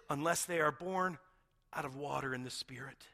unless 0.09 0.45
they 0.45 0.61
are 0.61 0.73
born 0.73 1.19
out 1.75 1.85
of 1.85 1.97
water 1.97 2.33
and 2.33 2.47
the 2.47 2.51
Spirit. 2.51 3.05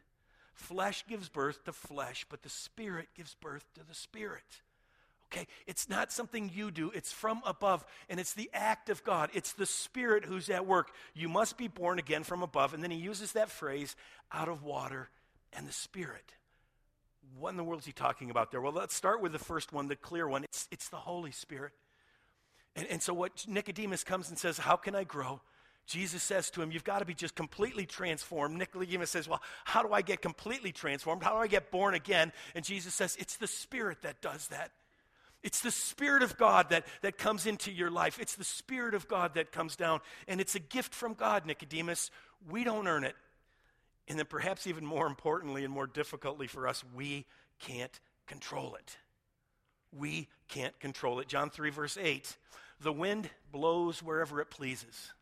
Flesh 0.56 1.04
gives 1.06 1.28
birth 1.28 1.64
to 1.64 1.72
flesh, 1.72 2.24
but 2.30 2.42
the 2.42 2.48
Spirit 2.48 3.08
gives 3.14 3.34
birth 3.34 3.66
to 3.74 3.86
the 3.86 3.94
Spirit. 3.94 4.62
Okay? 5.26 5.46
It's 5.66 5.88
not 5.88 6.10
something 6.10 6.50
you 6.54 6.70
do, 6.70 6.90
it's 6.94 7.12
from 7.12 7.42
above, 7.44 7.84
and 8.08 8.18
it's 8.18 8.32
the 8.32 8.50
act 8.54 8.88
of 8.88 9.04
God. 9.04 9.28
It's 9.34 9.52
the 9.52 9.66
Spirit 9.66 10.24
who's 10.24 10.48
at 10.48 10.66
work. 10.66 10.92
You 11.14 11.28
must 11.28 11.58
be 11.58 11.68
born 11.68 11.98
again 11.98 12.24
from 12.24 12.42
above. 12.42 12.72
And 12.72 12.82
then 12.82 12.90
he 12.90 12.96
uses 12.96 13.32
that 13.32 13.50
phrase, 13.50 13.96
out 14.32 14.48
of 14.48 14.62
water 14.62 15.10
and 15.52 15.68
the 15.68 15.72
Spirit. 15.72 16.32
What 17.38 17.50
in 17.50 17.58
the 17.58 17.64
world 17.64 17.80
is 17.80 17.86
he 17.86 17.92
talking 17.92 18.30
about 18.30 18.50
there? 18.50 18.62
Well, 18.62 18.72
let's 18.72 18.94
start 18.94 19.20
with 19.20 19.32
the 19.32 19.38
first 19.38 19.74
one, 19.74 19.88
the 19.88 19.96
clear 19.96 20.26
one. 20.26 20.44
It's, 20.44 20.68
it's 20.70 20.88
the 20.88 20.96
Holy 20.96 21.32
Spirit. 21.32 21.72
And, 22.74 22.86
and 22.86 23.02
so, 23.02 23.12
what 23.12 23.44
Nicodemus 23.46 24.04
comes 24.04 24.30
and 24.30 24.38
says, 24.38 24.56
How 24.58 24.76
can 24.76 24.94
I 24.94 25.04
grow? 25.04 25.42
Jesus 25.87 26.22
says 26.22 26.51
to 26.51 26.62
him, 26.62 26.72
You've 26.72 26.85
got 26.85 26.99
to 26.99 27.05
be 27.05 27.14
just 27.14 27.35
completely 27.35 27.87
transformed. 27.87 28.59
Nicodemus 28.59 29.11
says, 29.11 29.29
Well, 29.29 29.40
how 29.64 29.83
do 29.83 29.92
I 29.92 30.03
get 30.03 30.20
completely 30.20 30.72
transformed? 30.72 31.22
How 31.22 31.31
do 31.31 31.38
I 31.38 31.46
get 31.46 31.70
born 31.70 31.94
again? 31.94 32.33
And 32.55 32.64
Jesus 32.64 32.92
says, 32.92 33.16
It's 33.20 33.37
the 33.37 33.46
Spirit 33.46 34.03
that 34.03 34.20
does 34.20 34.49
that. 34.49 34.72
It's 35.44 35.61
the 35.61 35.70
Spirit 35.70 36.25
of 36.25 36.37
God 36.37 36.70
that, 36.70 36.87
that 37.03 37.18
comes 37.18 37.46
into 37.46 37.70
your 37.70 37.90
life. 37.90 38.18
It's 38.20 38.35
the 38.35 38.42
Spirit 38.42 38.94
of 38.94 39.07
God 39.07 39.35
that 39.35 39.53
comes 39.53 39.77
down. 39.77 40.01
And 40.27 40.40
it's 40.40 40.57
a 40.57 40.61
gift 40.61 40.92
from 40.92 41.14
God, 41.14 41.46
Nicodemus. 41.46 42.11
We 42.51 42.64
don't 42.64 42.88
earn 42.88 43.05
it. 43.05 43.14
And 44.09 44.18
then, 44.18 44.27
perhaps 44.27 44.66
even 44.66 44.85
more 44.85 45.07
importantly 45.07 45.64
and 45.64 45.72
more 45.72 45.87
difficultly 45.87 46.49
for 46.49 46.66
us, 46.66 46.83
we 46.96 47.27
can't 47.61 48.01
control 48.27 48.75
it. 48.75 48.96
We 49.96 50.29
can't 50.49 50.79
control 50.81 51.20
it. 51.20 51.29
John 51.29 51.51
3, 51.51 51.70
verse 51.70 51.96
8 52.01 52.37
The 52.81 52.92
wind 52.92 53.31
blows 53.53 54.03
wherever 54.03 54.40
it 54.40 54.51
pleases. 54.51 55.12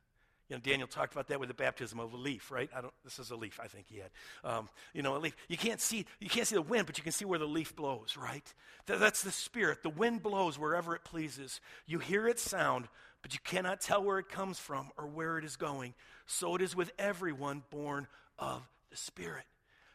You 0.48 0.57
know, 0.57 0.61
Daniel 0.61 0.87
talked 0.87 1.12
about 1.12 1.28
that 1.28 1.40
with 1.40 1.48
the 1.48 1.54
baptism 1.54 1.98
of 1.98 2.12
a 2.12 2.16
leaf, 2.16 2.50
right? 2.50 2.68
I 2.76 2.83
don't, 2.83 2.92
this 3.02 3.18
is 3.18 3.30
a 3.30 3.37
leaf, 3.37 3.59
I 3.62 3.66
think 3.66 3.87
he 3.88 3.98
had. 3.98 4.11
Um, 4.44 4.68
you 4.92 5.02
know, 5.02 5.16
a 5.16 5.18
leaf. 5.18 5.35
You 5.48 5.57
can't 5.57 5.80
see, 5.80 6.04
you 6.20 6.28
can't 6.28 6.46
see 6.46 6.57
the 6.57 6.62
wind, 6.62 6.87
but 6.87 6.98
you 6.98 7.02
can 7.02 7.12
see 7.12 7.24
where 7.24 7.38
the 7.38 7.46
leaf 7.46 7.74
blows, 7.74 8.16
right? 8.20 8.52
That, 8.87 9.00
that's 9.00 9.22
the 9.22 9.30
spirit. 9.30 9.83
The 9.83 9.88
wind 9.88 10.22
blows 10.22 10.59
wherever 10.59 10.94
it 10.94 11.02
pleases. 11.02 11.61
You 11.87 11.98
hear 11.98 12.28
its 12.28 12.42
sound, 12.42 12.88
but 13.22 13.33
you 13.33 13.40
cannot 13.42 13.80
tell 13.80 14.04
where 14.04 14.18
it 14.18 14.28
comes 14.28 14.59
from 14.59 14.90
or 14.98 15.07
where 15.07 15.38
it 15.38 15.44
is 15.44 15.57
going. 15.57 15.94
So 16.26 16.54
it 16.57 16.61
is 16.62 16.76
with 16.76 16.92
everyone 16.98 17.62
born 17.70 18.07
of 18.38 18.62
the 18.90 18.96
Spirit. 18.96 19.44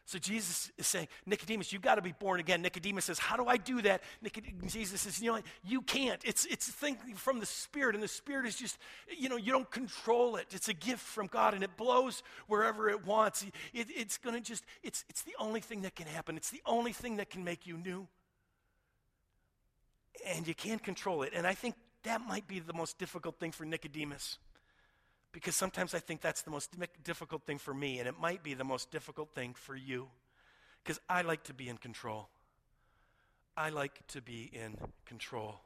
So 0.06 0.18
Jesus 0.18 0.72
is 0.76 0.86
saying, 0.86 1.08
Nicodemus, 1.24 1.72
you've 1.72 1.82
got 1.82 1.94
to 1.94 2.02
be 2.02 2.12
born 2.12 2.40
again. 2.40 2.62
Nicodemus 2.62 3.04
says, 3.04 3.18
How 3.18 3.36
do 3.36 3.46
I 3.46 3.56
do 3.56 3.80
that? 3.82 4.02
Nicodemus, 4.20 4.72
Jesus 4.72 5.02
says, 5.02 5.20
You 5.20 5.32
know, 5.32 5.40
you 5.64 5.82
can't. 5.82 6.20
It's 6.24 6.46
it's 6.46 6.68
a 6.68 6.72
thing 6.72 6.96
from 7.14 7.38
the 7.38 7.46
Spirit, 7.46 7.94
and 7.94 8.02
the 8.02 8.08
Spirit 8.08 8.46
is 8.46 8.56
just, 8.56 8.78
you 9.16 9.28
know, 9.28 9.36
you 9.36 9.52
don't 9.52 9.70
control 9.70 10.36
it. 10.36 10.46
It's 10.50 10.68
a 10.68 10.74
gift 10.74 11.00
from 11.00 11.26
God, 11.26 11.54
and 11.54 11.62
it 11.62 11.76
blows 11.76 12.22
wherever 12.48 12.88
it 12.88 13.06
wants. 13.06 13.44
It, 13.72 13.86
it's 13.90 14.18
to 14.18 14.40
just, 14.40 14.64
it's 14.82 15.04
it's 15.08 15.22
the 15.22 15.34
only 15.38 15.60
thing 15.60 15.82
that 15.82 15.94
can 15.94 16.06
happen. 16.06 16.36
It's 16.36 16.50
the 16.50 16.62
only 16.66 16.92
thing 16.92 17.16
that 17.16 17.30
can 17.30 17.44
make 17.44 17.66
you 17.66 17.76
new. 17.76 18.08
And 20.26 20.46
you 20.46 20.54
can't 20.54 20.82
control 20.82 21.22
it. 21.22 21.32
And 21.34 21.46
I 21.46 21.54
think 21.54 21.74
that 22.02 22.20
might 22.26 22.46
be 22.46 22.58
the 22.58 22.72
most 22.72 22.98
difficult 22.98 23.38
thing 23.38 23.52
for 23.52 23.64
Nicodemus. 23.64 24.38
Because 25.32 25.54
sometimes 25.54 25.94
I 25.94 26.00
think 26.00 26.20
that's 26.20 26.42
the 26.42 26.50
most 26.50 26.70
difficult 27.04 27.44
thing 27.44 27.58
for 27.58 27.72
me, 27.72 27.98
and 27.98 28.08
it 28.08 28.18
might 28.20 28.42
be 28.42 28.54
the 28.54 28.64
most 28.64 28.90
difficult 28.90 29.34
thing 29.34 29.54
for 29.54 29.76
you. 29.76 30.08
Because 30.82 31.00
I 31.08 31.22
like 31.22 31.44
to 31.44 31.54
be 31.54 31.68
in 31.68 31.76
control. 31.76 32.28
I 33.56 33.70
like 33.70 34.06
to 34.08 34.22
be 34.22 34.50
in 34.52 34.76
control. 35.04 35.60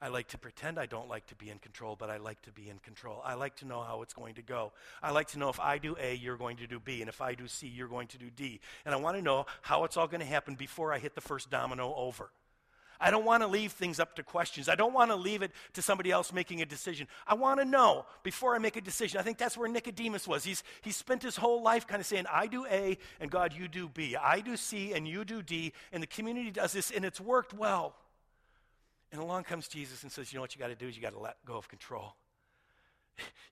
I 0.00 0.08
like 0.08 0.28
to 0.28 0.38
pretend 0.38 0.78
I 0.78 0.86
don't 0.86 1.08
like 1.08 1.26
to 1.28 1.34
be 1.34 1.50
in 1.50 1.58
control, 1.58 1.96
but 1.96 2.10
I 2.10 2.18
like 2.18 2.40
to 2.42 2.52
be 2.52 2.68
in 2.68 2.78
control. 2.78 3.22
I 3.24 3.34
like 3.34 3.56
to 3.56 3.66
know 3.66 3.82
how 3.82 4.02
it's 4.02 4.12
going 4.12 4.34
to 4.34 4.42
go. 4.42 4.72
I 5.02 5.12
like 5.12 5.28
to 5.28 5.38
know 5.38 5.48
if 5.48 5.58
I 5.58 5.78
do 5.78 5.96
A, 5.98 6.14
you're 6.14 6.36
going 6.36 6.58
to 6.58 6.66
do 6.66 6.78
B, 6.78 7.00
and 7.00 7.08
if 7.08 7.20
I 7.20 7.34
do 7.34 7.46
C, 7.46 7.66
you're 7.66 7.88
going 7.88 8.08
to 8.08 8.18
do 8.18 8.28
D. 8.30 8.60
And 8.84 8.94
I 8.94 8.98
want 8.98 9.16
to 9.16 9.22
know 9.22 9.46
how 9.62 9.84
it's 9.84 9.96
all 9.96 10.06
going 10.06 10.20
to 10.20 10.26
happen 10.26 10.54
before 10.56 10.92
I 10.92 10.98
hit 10.98 11.14
the 11.14 11.20
first 11.20 11.50
domino 11.50 11.94
over. 11.96 12.30
I 13.00 13.10
don't 13.10 13.24
want 13.24 13.42
to 13.42 13.46
leave 13.46 13.72
things 13.72 14.00
up 14.00 14.16
to 14.16 14.22
questions. 14.22 14.68
I 14.68 14.74
don't 14.74 14.92
want 14.92 15.10
to 15.10 15.16
leave 15.16 15.42
it 15.42 15.52
to 15.74 15.82
somebody 15.82 16.10
else 16.10 16.32
making 16.32 16.62
a 16.62 16.66
decision. 16.66 17.06
I 17.26 17.34
want 17.34 17.60
to 17.60 17.64
know 17.64 18.06
before 18.22 18.54
I 18.54 18.58
make 18.58 18.76
a 18.76 18.80
decision. 18.80 19.18
I 19.20 19.22
think 19.22 19.38
that's 19.38 19.56
where 19.56 19.68
Nicodemus 19.68 20.26
was. 20.26 20.44
He's, 20.44 20.62
he 20.82 20.92
spent 20.92 21.22
his 21.22 21.36
whole 21.36 21.62
life 21.62 21.86
kind 21.86 22.00
of 22.00 22.06
saying, 22.06 22.26
I 22.32 22.46
do 22.46 22.66
A, 22.66 22.98
and 23.20 23.30
God, 23.30 23.52
you 23.52 23.68
do 23.68 23.88
B. 23.88 24.16
I 24.16 24.40
do 24.40 24.56
C, 24.56 24.92
and 24.92 25.06
you 25.06 25.24
do 25.24 25.42
D, 25.42 25.72
and 25.92 26.02
the 26.02 26.06
community 26.06 26.50
does 26.50 26.72
this, 26.72 26.90
and 26.90 27.04
it's 27.04 27.20
worked 27.20 27.52
well. 27.52 27.94
And 29.12 29.20
along 29.20 29.44
comes 29.44 29.68
Jesus 29.68 30.02
and 30.02 30.10
says, 30.10 30.32
You 30.32 30.38
know 30.38 30.42
what 30.42 30.54
you 30.54 30.58
got 30.58 30.68
to 30.68 30.74
do 30.74 30.88
is 30.88 30.96
you 30.96 31.02
got 31.02 31.12
to 31.12 31.20
let 31.20 31.36
go 31.44 31.56
of 31.56 31.68
control. 31.68 32.14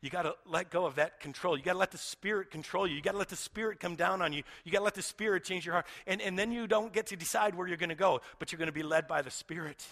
You 0.01 0.11
got 0.11 0.23
to 0.23 0.35
let 0.47 0.71
go 0.71 0.85
of 0.85 0.97
that 0.97 1.21
control. 1.21 1.57
You 1.57 1.63
got 1.63 1.75
to 1.75 1.79
let 1.79 1.93
the 1.93 1.99
Spirit 1.99 2.51
control 2.51 2.87
you. 2.87 2.97
You 2.97 3.03
got 3.03 3.13
to 3.13 3.19
let 3.19 3.29
the 3.29 3.37
Spirit 3.37 3.79
come 3.79 3.95
down 3.95 4.21
on 4.21 4.33
you. 4.33 4.43
You 4.65 4.73
got 4.73 4.79
to 4.79 4.85
let 4.85 4.95
the 4.95 5.03
Spirit 5.03 5.45
change 5.45 5.65
your 5.65 5.75
heart. 5.75 5.87
And, 6.07 6.21
and 6.21 6.37
then 6.37 6.51
you 6.51 6.67
don't 6.67 6.93
get 6.93 7.07
to 7.09 7.17
decide 7.17 7.55
where 7.55 7.69
you're 7.69 7.77
going 7.77 7.89
to 7.89 7.95
go, 7.95 8.21
but 8.41 8.51
you're 8.51 8.59
going 8.59 8.67
to 8.67 8.73
be 8.73 8.83
led 8.83 9.07
by 9.07 9.23
the 9.23 9.31
Spirit. 9.31 9.87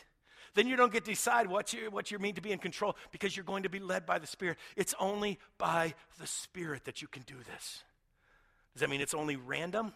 Then 0.54 0.66
you 0.66 0.74
don't 0.74 0.92
get 0.92 1.04
to 1.04 1.12
decide 1.12 1.46
what 1.46 1.72
you, 1.72 1.90
what 1.90 2.10
you 2.10 2.18
mean 2.18 2.34
to 2.34 2.40
be 2.40 2.50
in 2.50 2.58
control 2.58 2.96
because 3.12 3.36
you're 3.36 3.44
going 3.44 3.62
to 3.62 3.68
be 3.68 3.78
led 3.78 4.04
by 4.04 4.18
the 4.18 4.26
Spirit. 4.26 4.58
It's 4.76 4.94
only 4.98 5.38
by 5.58 5.94
the 6.18 6.26
Spirit 6.26 6.84
that 6.86 7.00
you 7.00 7.06
can 7.06 7.22
do 7.22 7.36
this. 7.52 7.84
Does 8.74 8.80
that 8.80 8.90
mean 8.90 9.00
it's 9.00 9.14
only 9.14 9.36
random? 9.36 9.92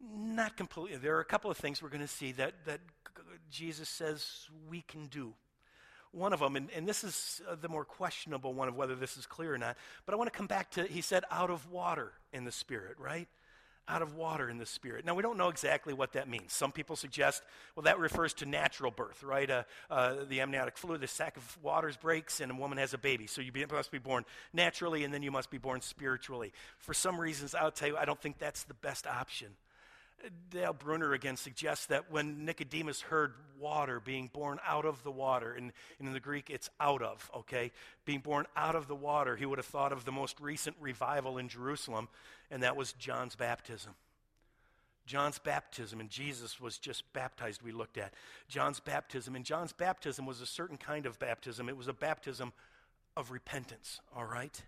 Not 0.00 0.56
completely. 0.56 0.98
There 0.98 1.16
are 1.16 1.20
a 1.20 1.24
couple 1.24 1.50
of 1.50 1.56
things 1.56 1.82
we're 1.82 1.88
going 1.88 2.00
to 2.00 2.06
see 2.06 2.30
that, 2.32 2.52
that 2.66 2.80
Jesus 3.50 3.88
says 3.88 4.48
we 4.68 4.82
can 4.82 5.06
do 5.06 5.34
one 6.14 6.32
of 6.32 6.40
them, 6.40 6.56
and, 6.56 6.68
and 6.76 6.86
this 6.86 7.04
is 7.04 7.42
uh, 7.50 7.56
the 7.60 7.68
more 7.68 7.84
questionable 7.84 8.54
one 8.54 8.68
of 8.68 8.76
whether 8.76 8.94
this 8.94 9.16
is 9.16 9.26
clear 9.26 9.54
or 9.54 9.58
not, 9.58 9.76
but 10.06 10.14
I 10.14 10.16
want 10.16 10.32
to 10.32 10.36
come 10.36 10.46
back 10.46 10.70
to, 10.72 10.84
he 10.84 11.00
said, 11.00 11.24
out 11.30 11.50
of 11.50 11.70
water 11.70 12.12
in 12.32 12.44
the 12.44 12.52
Spirit, 12.52 12.96
right? 12.98 13.28
Out 13.86 14.00
of 14.00 14.14
water 14.14 14.48
in 14.48 14.56
the 14.56 14.64
Spirit. 14.64 15.04
Now, 15.04 15.14
we 15.14 15.22
don't 15.22 15.36
know 15.36 15.48
exactly 15.48 15.92
what 15.92 16.12
that 16.12 16.26
means. 16.28 16.52
Some 16.52 16.72
people 16.72 16.96
suggest, 16.96 17.42
well, 17.76 17.84
that 17.84 17.98
refers 17.98 18.32
to 18.34 18.46
natural 18.46 18.90
birth, 18.90 19.22
right? 19.22 19.50
Uh, 19.50 19.62
uh, 19.90 20.14
the 20.28 20.40
amniotic 20.40 20.78
fluid, 20.78 21.02
the 21.02 21.06
sac 21.06 21.36
of 21.36 21.58
waters 21.62 21.96
breaks, 21.96 22.40
and 22.40 22.50
a 22.50 22.54
woman 22.54 22.78
has 22.78 22.94
a 22.94 22.98
baby. 22.98 23.26
So 23.26 23.42
you 23.42 23.52
be, 23.52 23.66
must 23.66 23.90
be 23.90 23.98
born 23.98 24.24
naturally, 24.52 25.04
and 25.04 25.12
then 25.12 25.22
you 25.22 25.30
must 25.30 25.50
be 25.50 25.58
born 25.58 25.82
spiritually. 25.82 26.52
For 26.78 26.94
some 26.94 27.20
reasons, 27.20 27.54
I'll 27.54 27.70
tell 27.70 27.88
you, 27.88 27.96
I 27.96 28.06
don't 28.06 28.20
think 28.20 28.38
that's 28.38 28.64
the 28.64 28.74
best 28.74 29.06
option. 29.06 29.48
Dale 30.50 30.72
Bruner 30.72 31.12
again 31.12 31.36
suggests 31.36 31.86
that 31.86 32.10
when 32.10 32.44
Nicodemus 32.44 33.00
heard 33.02 33.34
water 33.58 34.00
being 34.00 34.30
born 34.32 34.58
out 34.66 34.84
of 34.84 35.02
the 35.02 35.10
water, 35.10 35.52
and, 35.52 35.72
in 36.00 36.12
the 36.12 36.20
Greek 36.20 36.50
it's 36.50 36.70
out 36.80 37.02
of, 37.02 37.30
okay, 37.36 37.72
being 38.04 38.20
born 38.20 38.46
out 38.56 38.74
of 38.74 38.88
the 38.88 38.94
water, 38.94 39.36
he 39.36 39.46
would 39.46 39.58
have 39.58 39.66
thought 39.66 39.92
of 39.92 40.04
the 40.04 40.12
most 40.12 40.40
recent 40.40 40.76
revival 40.80 41.38
in 41.38 41.48
Jerusalem, 41.48 42.08
and 42.50 42.62
that 42.62 42.76
was 42.76 42.92
John's 42.94 43.36
baptism. 43.36 43.94
John's 45.06 45.38
baptism, 45.38 46.00
and 46.00 46.08
Jesus 46.08 46.58
was 46.60 46.78
just 46.78 47.10
baptized, 47.12 47.62
we 47.62 47.72
looked 47.72 47.98
at. 47.98 48.14
John's 48.48 48.80
baptism, 48.80 49.36
and 49.36 49.44
John's 49.44 49.72
baptism 49.72 50.24
was 50.24 50.40
a 50.40 50.46
certain 50.46 50.78
kind 50.78 51.04
of 51.04 51.18
baptism. 51.18 51.68
It 51.68 51.76
was 51.76 51.88
a 51.88 51.92
baptism 51.92 52.52
of 53.16 53.30
repentance, 53.30 54.00
all 54.16 54.24
right? 54.24 54.62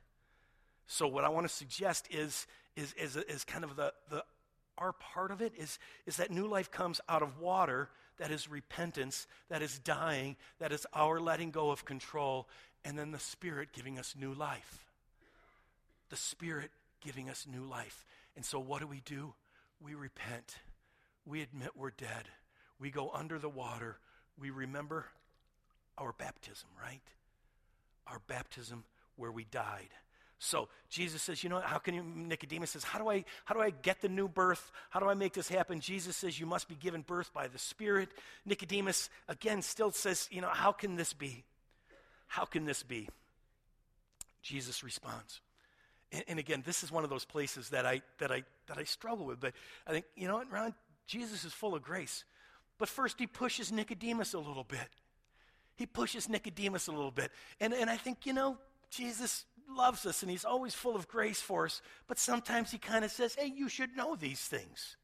So, 0.86 1.08
what 1.08 1.24
I 1.24 1.30
want 1.30 1.48
to 1.48 1.52
suggest 1.52 2.08
is, 2.10 2.46
is, 2.76 2.92
is, 2.94 3.16
is 3.16 3.44
kind 3.44 3.64
of 3.64 3.76
the, 3.76 3.92
the 4.10 4.24
our 4.78 4.92
part 4.92 5.30
of 5.30 5.40
it 5.40 5.52
is, 5.56 5.78
is 6.06 6.16
that 6.16 6.30
new 6.30 6.46
life 6.46 6.70
comes 6.70 7.00
out 7.08 7.22
of 7.22 7.38
water 7.38 7.88
that 8.18 8.30
is 8.30 8.50
repentance, 8.50 9.26
that 9.48 9.62
is 9.62 9.78
dying, 9.78 10.36
that 10.58 10.72
is 10.72 10.86
our 10.94 11.20
letting 11.20 11.50
go 11.50 11.70
of 11.70 11.84
control, 11.84 12.48
and 12.84 12.98
then 12.98 13.10
the 13.10 13.18
Spirit 13.18 13.70
giving 13.72 13.98
us 13.98 14.14
new 14.18 14.32
life. 14.32 14.86
The 16.08 16.16
Spirit 16.16 16.70
giving 17.00 17.28
us 17.28 17.46
new 17.50 17.64
life. 17.64 18.04
And 18.34 18.44
so, 18.44 18.58
what 18.58 18.80
do 18.80 18.86
we 18.86 19.02
do? 19.04 19.34
We 19.80 19.94
repent. 19.94 20.56
We 21.26 21.42
admit 21.42 21.70
we're 21.76 21.90
dead. 21.90 22.28
We 22.78 22.90
go 22.90 23.10
under 23.12 23.38
the 23.38 23.48
water. 23.48 23.98
We 24.38 24.50
remember 24.50 25.06
our 25.98 26.12
baptism, 26.12 26.68
right? 26.80 27.00
Our 28.06 28.20
baptism 28.26 28.84
where 29.16 29.32
we 29.32 29.44
died. 29.44 29.88
So 30.38 30.68
Jesus 30.90 31.22
says, 31.22 31.42
you 31.42 31.48
know, 31.48 31.60
how 31.60 31.78
can 31.78 31.94
you, 31.94 32.02
Nicodemus 32.02 32.70
says, 32.70 32.84
how 32.84 32.98
do 32.98 33.08
I, 33.08 33.24
how 33.44 33.54
do 33.54 33.60
I 33.60 33.70
get 33.70 34.02
the 34.02 34.08
new 34.08 34.28
birth? 34.28 34.70
How 34.90 35.00
do 35.00 35.08
I 35.08 35.14
make 35.14 35.32
this 35.32 35.48
happen? 35.48 35.80
Jesus 35.80 36.16
says, 36.16 36.38
you 36.38 36.46
must 36.46 36.68
be 36.68 36.74
given 36.74 37.00
birth 37.00 37.32
by 37.32 37.48
the 37.48 37.58
Spirit. 37.58 38.10
Nicodemus, 38.44 39.08
again, 39.28 39.62
still 39.62 39.90
says, 39.90 40.28
you 40.30 40.42
know, 40.42 40.50
how 40.50 40.72
can 40.72 40.96
this 40.96 41.14
be? 41.14 41.44
How 42.26 42.44
can 42.44 42.66
this 42.66 42.82
be? 42.82 43.08
Jesus 44.42 44.84
responds. 44.84 45.40
And, 46.12 46.24
and 46.28 46.38
again, 46.38 46.62
this 46.66 46.84
is 46.84 46.92
one 46.92 47.02
of 47.02 47.10
those 47.10 47.24
places 47.24 47.70
that 47.70 47.86
I, 47.86 48.02
that 48.18 48.30
I, 48.30 48.44
that 48.66 48.78
I 48.78 48.84
struggle 48.84 49.26
with. 49.26 49.40
But 49.40 49.54
I 49.86 49.92
think, 49.92 50.04
you 50.16 50.28
know 50.28 50.36
what, 50.36 50.52
Ron? 50.52 50.74
Jesus 51.06 51.44
is 51.44 51.52
full 51.52 51.74
of 51.74 51.82
grace. 51.82 52.24
But 52.78 52.88
first, 52.88 53.18
he 53.18 53.26
pushes 53.26 53.72
Nicodemus 53.72 54.34
a 54.34 54.38
little 54.38 54.64
bit. 54.64 54.88
He 55.76 55.86
pushes 55.86 56.28
Nicodemus 56.28 56.88
a 56.88 56.92
little 56.92 57.10
bit. 57.10 57.30
And, 57.60 57.72
and 57.72 57.88
I 57.88 57.96
think, 57.96 58.26
you 58.26 58.32
know, 58.32 58.58
Jesus 58.90 59.44
loves 59.68 60.06
us 60.06 60.22
and 60.22 60.30
he's 60.30 60.44
always 60.44 60.74
full 60.74 60.96
of 60.96 61.08
grace 61.08 61.40
for 61.40 61.66
us, 61.66 61.82
but 62.08 62.18
sometimes 62.18 62.70
he 62.70 62.78
kind 62.78 63.04
of 63.04 63.10
says, 63.10 63.34
hey, 63.34 63.52
you 63.54 63.68
should 63.68 63.96
know 63.96 64.16
these 64.16 64.40
things. 64.40 64.96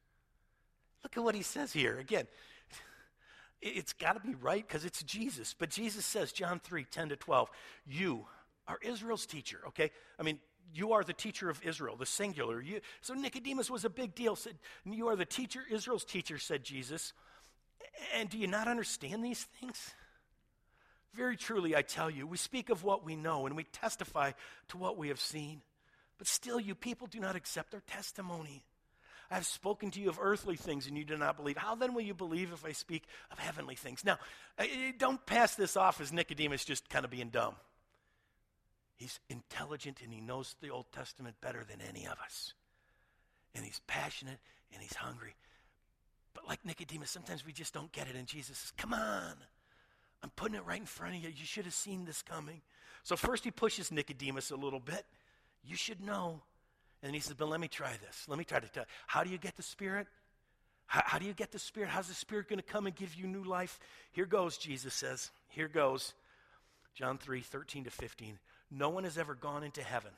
Look 1.02 1.16
at 1.16 1.22
what 1.22 1.34
he 1.34 1.42
says 1.42 1.72
here. 1.72 1.98
Again, 1.98 2.26
it's 3.60 3.92
got 3.92 4.14
to 4.14 4.20
be 4.20 4.34
right 4.34 4.66
because 4.66 4.84
it's 4.84 5.02
Jesus. 5.02 5.54
But 5.58 5.70
Jesus 5.70 6.06
says, 6.06 6.32
John 6.32 6.60
3 6.60 6.84
10 6.84 7.10
to 7.10 7.16
12, 7.16 7.50
you 7.86 8.26
are 8.68 8.78
Israel's 8.82 9.26
teacher, 9.26 9.60
okay? 9.68 9.90
I 10.18 10.22
mean, 10.22 10.38
you 10.74 10.92
are 10.92 11.04
the 11.04 11.12
teacher 11.12 11.50
of 11.50 11.60
Israel, 11.64 11.96
the 11.96 12.06
singular. 12.06 12.60
You, 12.60 12.80
so 13.00 13.14
Nicodemus 13.14 13.70
was 13.70 13.84
a 13.84 13.90
big 13.90 14.14
deal. 14.14 14.36
Said, 14.36 14.56
You 14.84 15.08
are 15.08 15.16
the 15.16 15.24
teacher, 15.24 15.60
Israel's 15.70 16.04
teacher, 16.04 16.38
said 16.38 16.64
Jesus. 16.64 17.12
And 18.14 18.28
do 18.28 18.38
you 18.38 18.46
not 18.46 18.68
understand 18.68 19.24
these 19.24 19.46
things? 19.60 19.94
Very 21.14 21.36
truly, 21.36 21.76
I 21.76 21.82
tell 21.82 22.10
you, 22.10 22.26
we 22.26 22.38
speak 22.38 22.70
of 22.70 22.84
what 22.84 23.04
we 23.04 23.16
know 23.16 23.46
and 23.46 23.54
we 23.54 23.64
testify 23.64 24.32
to 24.68 24.78
what 24.78 24.96
we 24.96 25.08
have 25.08 25.20
seen. 25.20 25.60
But 26.18 26.26
still, 26.26 26.58
you 26.58 26.74
people 26.74 27.06
do 27.06 27.20
not 27.20 27.36
accept 27.36 27.74
our 27.74 27.82
testimony. 27.86 28.64
I 29.30 29.34
have 29.34 29.46
spoken 29.46 29.90
to 29.92 30.00
you 30.00 30.08
of 30.08 30.18
earthly 30.20 30.56
things 30.56 30.86
and 30.86 30.96
you 30.96 31.04
do 31.04 31.16
not 31.16 31.36
believe. 31.36 31.56
How 31.56 31.74
then 31.74 31.94
will 31.94 32.02
you 32.02 32.14
believe 32.14 32.52
if 32.52 32.64
I 32.64 32.72
speak 32.72 33.04
of 33.30 33.38
heavenly 33.38 33.74
things? 33.74 34.04
Now, 34.04 34.18
don't 34.98 35.24
pass 35.24 35.54
this 35.54 35.76
off 35.76 36.00
as 36.00 36.12
Nicodemus 36.12 36.64
just 36.64 36.88
kind 36.88 37.04
of 37.04 37.10
being 37.10 37.30
dumb. 37.30 37.54
He's 38.96 39.18
intelligent 39.28 40.00
and 40.02 40.12
he 40.12 40.20
knows 40.20 40.54
the 40.60 40.70
Old 40.70 40.86
Testament 40.92 41.36
better 41.40 41.64
than 41.64 41.80
any 41.80 42.06
of 42.06 42.18
us. 42.24 42.54
And 43.54 43.64
he's 43.64 43.80
passionate 43.86 44.38
and 44.72 44.82
he's 44.82 44.94
hungry. 44.94 45.34
But 46.34 46.46
like 46.46 46.64
Nicodemus, 46.64 47.10
sometimes 47.10 47.44
we 47.44 47.52
just 47.52 47.74
don't 47.74 47.92
get 47.92 48.08
it. 48.08 48.16
And 48.16 48.26
Jesus 48.26 48.58
says, 48.58 48.72
Come 48.76 48.94
on. 48.94 49.34
I'm 50.22 50.30
putting 50.30 50.56
it 50.56 50.64
right 50.64 50.78
in 50.78 50.86
front 50.86 51.16
of 51.16 51.22
you. 51.22 51.28
You 51.28 51.44
should 51.44 51.64
have 51.64 51.74
seen 51.74 52.04
this 52.04 52.22
coming. 52.22 52.60
So 53.02 53.16
first 53.16 53.44
he 53.44 53.50
pushes 53.50 53.90
Nicodemus 53.90 54.50
a 54.50 54.56
little 54.56 54.80
bit. 54.80 55.04
You 55.64 55.76
should 55.76 56.00
know. 56.00 56.40
And 57.02 57.14
he 57.14 57.20
says, 57.20 57.34
But 57.34 57.48
let 57.48 57.60
me 57.60 57.68
try 57.68 57.92
this. 58.04 58.26
Let 58.28 58.38
me 58.38 58.44
try 58.44 58.60
to 58.60 58.68
tell. 58.68 58.84
How 59.06 59.24
do 59.24 59.30
you 59.30 59.38
get 59.38 59.56
the 59.56 59.62
Spirit? 59.62 60.06
How, 60.86 61.02
how 61.04 61.18
do 61.18 61.26
you 61.26 61.32
get 61.32 61.50
the 61.50 61.58
Spirit? 61.58 61.88
How's 61.88 62.08
the 62.08 62.14
Spirit 62.14 62.48
going 62.48 62.60
to 62.60 62.64
come 62.64 62.86
and 62.86 62.94
give 62.94 63.14
you 63.14 63.26
new 63.26 63.42
life? 63.42 63.80
Here 64.12 64.26
goes, 64.26 64.56
Jesus 64.56 64.94
says. 64.94 65.30
Here 65.48 65.68
goes. 65.68 66.14
John 66.94 67.18
3 67.18 67.40
13 67.40 67.84
to 67.84 67.90
15. 67.90 68.38
No 68.70 68.90
one 68.90 69.04
has 69.04 69.18
ever 69.18 69.34
gone 69.34 69.64
into 69.64 69.82
heaven. 69.82 70.12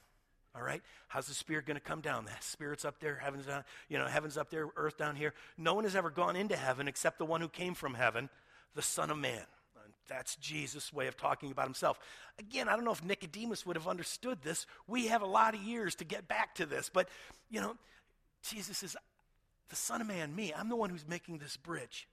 All 0.54 0.62
right? 0.62 0.82
How's 1.08 1.26
the 1.26 1.34
Spirit 1.34 1.66
going 1.66 1.76
to 1.76 1.82
come 1.82 2.00
down? 2.00 2.24
The 2.24 2.30
Spirit's 2.40 2.84
up 2.84 3.00
there, 3.00 3.16
heaven's 3.16 3.46
down, 3.46 3.64
you 3.88 3.98
know, 3.98 4.06
heaven's 4.06 4.36
up 4.36 4.50
there, 4.50 4.68
earth 4.76 4.96
down 4.96 5.16
here. 5.16 5.34
No 5.58 5.74
one 5.74 5.84
has 5.84 5.96
ever 5.96 6.10
gone 6.10 6.36
into 6.36 6.54
heaven 6.54 6.86
except 6.86 7.18
the 7.18 7.24
one 7.24 7.40
who 7.40 7.48
came 7.48 7.74
from 7.74 7.94
heaven, 7.94 8.28
the 8.74 8.82
Son 8.82 9.10
of 9.10 9.18
Man. 9.18 9.42
That's 10.08 10.36
Jesus' 10.36 10.92
way 10.92 11.06
of 11.06 11.16
talking 11.16 11.50
about 11.50 11.66
himself. 11.66 11.98
Again, 12.38 12.68
I 12.68 12.76
don't 12.76 12.84
know 12.84 12.92
if 12.92 13.04
Nicodemus 13.04 13.64
would 13.64 13.76
have 13.76 13.88
understood 13.88 14.42
this. 14.42 14.66
We 14.86 15.06
have 15.08 15.22
a 15.22 15.26
lot 15.26 15.54
of 15.54 15.62
years 15.62 15.94
to 15.96 16.04
get 16.04 16.28
back 16.28 16.54
to 16.56 16.66
this, 16.66 16.90
but 16.92 17.08
you 17.50 17.60
know, 17.60 17.76
Jesus 18.42 18.82
is 18.82 18.96
the 19.70 19.76
Son 19.76 20.00
of 20.00 20.06
Man, 20.06 20.34
me. 20.34 20.52
I'm 20.54 20.68
the 20.68 20.76
one 20.76 20.90
who's 20.90 21.06
making 21.08 21.38
this 21.38 21.56
bridge. 21.56 22.06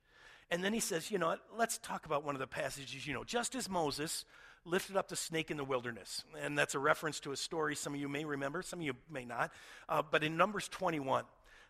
And 0.50 0.64
then 0.64 0.74
he 0.74 0.80
says, 0.80 1.12
you 1.12 1.18
know, 1.18 1.38
let's 1.58 1.78
talk 1.78 2.06
about 2.06 2.26
one 2.26 2.36
of 2.36 2.40
the 2.40 2.48
passages, 2.48 3.08
you 3.08 3.14
know, 3.14 3.24
just 3.24 3.56
as 3.56 3.70
Moses 3.70 4.26
lifted 4.66 4.96
up 4.96 5.08
the 5.08 5.16
snake 5.16 5.50
in 5.50 5.58
the 5.58 5.64
wilderness. 5.64 6.24
And 6.42 6.58
that's 6.58 6.76
a 6.76 6.80
reference 6.80 7.20
to 7.22 7.32
a 7.32 7.38
story 7.38 7.76
some 7.76 7.94
of 7.94 8.00
you 8.00 8.10
may 8.10 8.26
remember, 8.26 8.62
some 8.62 8.80
of 8.80 8.86
you 8.86 8.94
may 9.10 9.26
not. 9.26 9.52
Uh, 9.88 10.02
but 10.10 10.24
in 10.24 10.38
Numbers 10.38 10.68
21, 10.68 11.24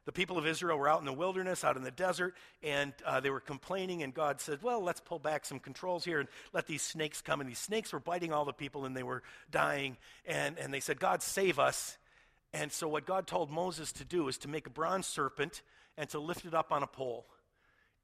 the 0.06 0.12
people 0.12 0.38
of 0.38 0.48
Israel 0.48 0.78
were 0.78 0.90
out 0.90 1.00
in 1.00 1.06
the 1.06 1.14
wilderness, 1.14 1.64
out 1.64 1.78
in 1.78 1.84
the 1.84 1.92
desert, 1.92 2.36
and 2.64 2.92
uh, 3.06 3.20
they 3.20 3.30
were 3.30 3.40
complaining. 3.40 4.02
And 4.02 4.14
God 4.14 4.42
said, 4.42 4.64
Well, 4.64 4.82
let's 4.82 5.00
pull 5.00 5.20
back 5.20 5.46
some 5.46 5.60
controls 5.60 6.04
here 6.04 6.20
and 6.20 6.28
let 6.54 6.66
these 6.66 6.82
snakes 6.82 7.22
come. 7.22 7.40
And 7.40 7.50
these 7.50 7.60
snakes 7.60 7.94
were 7.94 8.00
biting 8.00 8.34
all 8.34 8.46
the 8.46 8.54
people 8.54 8.86
and 8.86 8.98
they 8.98 9.04
were 9.04 9.22
dying. 9.52 9.98
And, 10.26 10.58
and 10.58 10.74
they 10.74 10.80
said, 10.80 11.00
God, 11.00 11.22
save 11.22 11.60
us. 11.60 11.98
And 12.54 12.72
so, 12.72 12.88
what 12.88 13.06
God 13.06 13.28
told 13.28 13.52
Moses 13.52 13.92
to 13.94 14.06
do 14.06 14.28
is 14.28 14.38
to 14.40 14.48
make 14.48 14.66
a 14.66 14.72
bronze 14.72 15.06
serpent 15.06 15.62
and 15.98 16.10
to 16.10 16.20
lift 16.20 16.46
it 16.46 16.54
up 16.54 16.72
on 16.72 16.84
a 16.84 16.88
pole. 16.88 17.28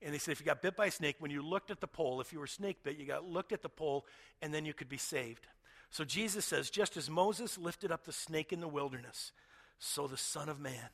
And 0.02 0.14
they 0.14 0.20
said, 0.20 0.34
if 0.34 0.40
you 0.40 0.46
got 0.46 0.62
bit 0.62 0.76
by 0.76 0.86
a 0.86 0.92
snake, 0.92 1.16
when 1.18 1.32
you 1.32 1.42
looked 1.42 1.72
at 1.72 1.82
the 1.82 1.88
pole, 1.88 2.22
if 2.22 2.32
you 2.32 2.40
were 2.40 2.48
snake 2.48 2.84
bit, 2.84 2.98
you 2.98 3.06
got 3.06 3.26
looked 3.26 3.52
at 3.52 3.64
the 3.64 3.70
pole, 3.70 4.06
and 4.44 4.54
then 4.54 4.64
you 4.64 4.74
could 4.74 4.90
be 4.90 4.98
saved. 4.98 5.48
So 5.90 6.04
Jesus 6.04 6.46
says, 6.46 6.70
just 6.70 6.98
as 6.98 7.10
Moses 7.10 7.58
lifted 7.58 7.92
up 7.92 8.06
the 8.06 8.12
snake 8.12 8.54
in 8.54 8.60
the 8.60 8.68
wilderness, 8.68 9.32
so 9.80 10.06
the 10.06 10.18
Son 10.18 10.50
of 10.50 10.60
Man 10.60 10.90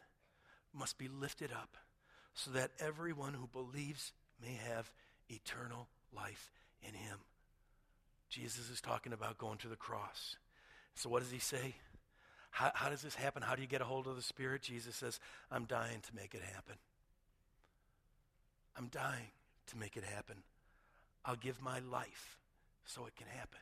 must 0.74 0.98
be 0.98 1.08
lifted 1.08 1.52
up 1.52 1.78
so 2.34 2.52
that 2.52 2.72
everyone 2.80 3.34
who 3.34 3.48
believes 3.48 4.12
may 4.42 4.60
have 4.70 4.92
eternal 5.30 5.88
life 6.16 6.52
in 6.82 6.94
him. 6.94 7.20
Jesus 8.30 8.70
is 8.70 8.82
talking 8.82 9.14
about 9.14 9.38
going 9.38 9.60
to 9.60 9.68
the 9.68 9.76
cross. 9.76 10.38
So, 10.96 11.10
what 11.10 11.22
does 11.22 11.32
he 11.32 11.40
say? 11.40 11.76
How, 12.50 12.72
how, 12.74 12.90
does 12.90 13.02
this 13.02 13.16
happen? 13.16 13.42
How 13.42 13.56
do 13.56 13.62
you 13.62 13.68
get 13.68 13.82
a 13.82 13.86
hold 13.86 14.08
of 14.08 14.16
the 14.16 14.22
Spirit? 14.22 14.62
Jesus 14.62 14.96
says, 14.96 15.20
I'm 15.52 15.66
dying 15.66 16.02
to 16.02 16.16
make 16.16 16.36
it 16.36 16.42
happen. 16.54 16.76
I'm 18.78 18.88
dying 18.88 19.28
to 19.68 19.78
make 19.78 19.98
it 19.98 20.04
happen. 20.04 20.38
I'll 21.26 21.36
give 21.36 21.62
my 21.62 21.80
life 21.80 22.38
so 22.86 23.06
it 23.06 23.16
can 23.16 23.28
happen. 23.28 23.60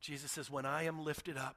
Jesus 0.00 0.30
says, 0.30 0.50
When 0.50 0.66
I 0.66 0.84
am 0.84 1.04
lifted 1.04 1.36
up, 1.36 1.56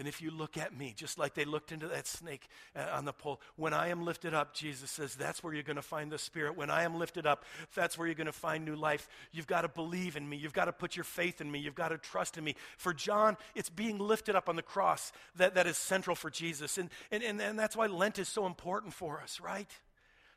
then 0.00 0.06
if 0.06 0.22
you 0.22 0.30
look 0.30 0.56
at 0.56 0.74
me, 0.74 0.94
just 0.96 1.18
like 1.18 1.34
they 1.34 1.44
looked 1.44 1.72
into 1.72 1.86
that 1.88 2.06
snake 2.06 2.48
uh, 2.74 2.86
on 2.94 3.04
the 3.04 3.12
pole, 3.12 3.38
when 3.56 3.74
I 3.74 3.88
am 3.88 4.02
lifted 4.02 4.32
up, 4.32 4.54
Jesus 4.54 4.90
says, 4.90 5.14
that's 5.14 5.44
where 5.44 5.52
you're 5.52 5.62
going 5.62 5.76
to 5.76 5.82
find 5.82 6.10
the 6.10 6.16
Spirit. 6.16 6.56
When 6.56 6.70
I 6.70 6.84
am 6.84 6.98
lifted 6.98 7.26
up, 7.26 7.44
that's 7.74 7.98
where 7.98 8.06
you're 8.06 8.14
going 8.14 8.26
to 8.26 8.32
find 8.32 8.64
new 8.64 8.76
life. 8.76 9.10
You've 9.30 9.46
got 9.46 9.60
to 9.60 9.68
believe 9.68 10.16
in 10.16 10.26
me. 10.26 10.38
You've 10.38 10.54
got 10.54 10.64
to 10.64 10.72
put 10.72 10.96
your 10.96 11.04
faith 11.04 11.42
in 11.42 11.52
me. 11.52 11.58
You've 11.58 11.74
got 11.74 11.88
to 11.88 11.98
trust 11.98 12.38
in 12.38 12.44
me. 12.44 12.54
For 12.78 12.94
John, 12.94 13.36
it's 13.54 13.68
being 13.68 13.98
lifted 13.98 14.34
up 14.34 14.48
on 14.48 14.56
the 14.56 14.62
cross 14.62 15.12
that, 15.36 15.54
that 15.54 15.66
is 15.66 15.76
central 15.76 16.16
for 16.16 16.30
Jesus. 16.30 16.78
And, 16.78 16.88
and, 17.10 17.22
and, 17.22 17.38
and 17.38 17.58
that's 17.58 17.76
why 17.76 17.86
Lent 17.86 18.18
is 18.18 18.28
so 18.28 18.46
important 18.46 18.94
for 18.94 19.20
us, 19.20 19.38
right? 19.38 19.68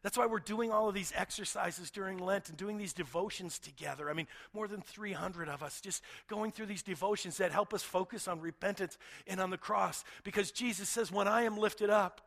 That's 0.04 0.18
why 0.18 0.26
we're 0.26 0.40
doing 0.40 0.72
all 0.72 0.90
of 0.90 0.94
these 0.94 1.14
exercises 1.16 1.90
during 1.90 2.18
Lent 2.18 2.50
and 2.50 2.58
doing 2.58 2.78
these 2.78 2.92
devotions 2.92 3.58
together. 3.58 4.10
I 4.10 4.14
mean, 4.14 4.28
more 4.54 4.68
than 4.68 4.82
300 4.82 5.48
of 5.48 5.64
us 5.64 5.80
just 5.80 6.04
going 6.28 6.52
through 6.52 6.66
these 6.66 6.84
devotions 6.84 7.38
that 7.38 7.52
help 7.52 7.74
us 7.74 7.84
focus 7.84 8.28
on 8.28 8.42
repentance 8.42 8.98
and 9.28 9.40
on 9.40 9.50
the 9.50 9.58
cross. 9.58 10.04
Because 10.26 10.52
Jesus 10.52 10.90
says, 10.90 11.10
When 11.10 11.30
I 11.30 11.44
am 11.44 11.58
lifted 11.58 11.90
up, 11.90 12.20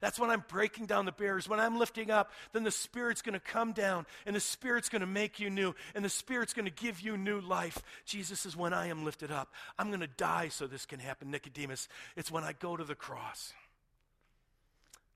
that's 0.00 0.18
when 0.18 0.30
I'm 0.30 0.44
breaking 0.48 0.86
down 0.86 1.04
the 1.04 1.12
barriers. 1.12 1.48
When 1.48 1.60
I'm 1.60 1.78
lifting 1.78 2.10
up, 2.10 2.32
then 2.52 2.64
the 2.64 2.70
Spirit's 2.70 3.22
going 3.22 3.34
to 3.34 3.40
come 3.40 3.72
down 3.72 4.06
and 4.26 4.34
the 4.34 4.40
Spirit's 4.40 4.88
going 4.88 5.00
to 5.00 5.06
make 5.06 5.40
you 5.40 5.50
new 5.50 5.74
and 5.94 6.04
the 6.04 6.08
Spirit's 6.08 6.52
going 6.52 6.66
to 6.66 6.82
give 6.82 7.00
you 7.00 7.16
new 7.16 7.40
life. 7.40 7.80
Jesus 8.06 8.40
says, 8.40 8.56
When 8.56 8.72
I 8.72 8.88
am 8.88 9.04
lifted 9.04 9.30
up, 9.30 9.52
I'm 9.78 9.88
going 9.88 10.00
to 10.00 10.08
die 10.08 10.48
so 10.48 10.66
this 10.66 10.84
can 10.84 10.98
happen. 10.98 11.30
Nicodemus, 11.30 11.88
it's 12.16 12.30
when 12.30 12.42
I 12.42 12.54
go 12.54 12.76
to 12.76 12.84
the 12.84 12.96
cross 12.96 13.52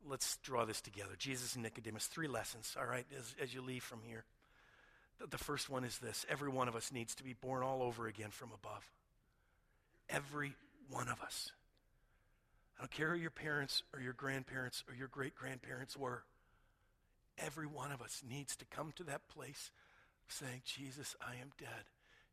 let's 0.08 0.36
draw 0.38 0.64
this 0.64 0.80
together. 0.80 1.12
Jesus 1.18 1.54
and 1.54 1.62
Nicodemus, 1.62 2.06
three 2.06 2.28
lessons, 2.28 2.76
all 2.78 2.86
right, 2.86 3.06
as, 3.18 3.34
as 3.40 3.54
you 3.54 3.62
leave 3.62 3.82
from 3.82 4.00
here. 4.06 4.24
The, 5.20 5.26
the 5.26 5.38
first 5.38 5.70
one 5.70 5.84
is 5.84 5.98
this 5.98 6.26
every 6.28 6.48
one 6.48 6.68
of 6.68 6.76
us 6.76 6.92
needs 6.92 7.14
to 7.16 7.24
be 7.24 7.34
born 7.34 7.62
all 7.62 7.82
over 7.82 8.06
again 8.06 8.30
from 8.30 8.50
above. 8.52 8.84
Every 10.08 10.54
one 10.90 11.08
of 11.08 11.20
us. 11.20 11.52
I 12.78 12.82
don't 12.82 12.90
care 12.90 13.14
who 13.14 13.20
your 13.20 13.30
parents 13.30 13.82
or 13.94 14.00
your 14.00 14.12
grandparents 14.12 14.82
or 14.88 14.94
your 14.94 15.08
great 15.08 15.34
grandparents 15.34 15.96
were. 15.96 16.24
Every 17.38 17.66
one 17.66 17.92
of 17.92 18.02
us 18.02 18.22
needs 18.28 18.56
to 18.56 18.64
come 18.64 18.92
to 18.96 19.04
that 19.04 19.28
place 19.28 19.70
saying, 20.28 20.62
Jesus, 20.64 21.14
I 21.20 21.32
am 21.40 21.50
dead, 21.58 21.84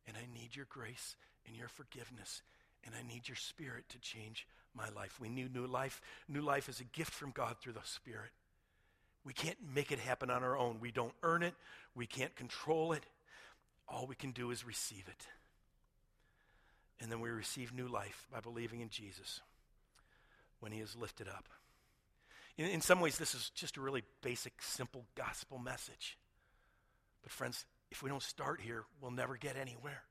and 0.06 0.16
I 0.16 0.26
need 0.32 0.56
your 0.56 0.66
grace 0.68 1.16
and 1.46 1.56
your 1.56 1.68
forgiveness, 1.68 2.42
and 2.84 2.94
I 2.94 3.06
need 3.06 3.28
your 3.28 3.36
spirit 3.36 3.88
to 3.90 3.98
change 3.98 4.46
my 4.74 4.88
life. 4.90 5.18
We 5.20 5.28
need 5.28 5.54
new 5.54 5.66
life. 5.66 6.00
New 6.28 6.42
life 6.42 6.68
is 6.68 6.80
a 6.80 6.84
gift 6.84 7.12
from 7.12 7.30
God 7.30 7.56
through 7.60 7.74
the 7.74 7.80
Spirit. 7.84 8.30
We 9.24 9.32
can't 9.32 9.58
make 9.74 9.92
it 9.92 9.98
happen 9.98 10.30
on 10.30 10.42
our 10.42 10.56
own. 10.56 10.78
We 10.80 10.90
don't 10.90 11.12
earn 11.22 11.42
it, 11.42 11.54
we 11.94 12.06
can't 12.06 12.34
control 12.36 12.92
it. 12.92 13.04
All 13.88 14.06
we 14.06 14.14
can 14.14 14.30
do 14.30 14.50
is 14.50 14.64
receive 14.64 15.04
it. 15.08 15.26
And 17.00 17.10
then 17.10 17.20
we 17.20 17.30
receive 17.30 17.72
new 17.72 17.88
life 17.88 18.26
by 18.32 18.40
believing 18.40 18.80
in 18.80 18.88
Jesus 18.88 19.40
when 20.60 20.70
he 20.70 20.80
is 20.80 20.94
lifted 20.94 21.26
up. 21.26 21.48
In, 22.56 22.66
in 22.66 22.80
some 22.80 23.00
ways, 23.00 23.18
this 23.18 23.34
is 23.34 23.50
just 23.50 23.76
a 23.78 23.80
really 23.80 24.04
basic, 24.22 24.52
simple 24.62 25.04
gospel 25.16 25.58
message. 25.58 26.18
But, 27.22 27.32
friends, 27.32 27.64
if 27.90 28.02
we 28.02 28.10
don't 28.10 28.22
start 28.22 28.60
here, 28.60 28.84
we'll 29.00 29.10
never 29.10 29.36
get 29.36 29.56
anywhere 29.56 30.02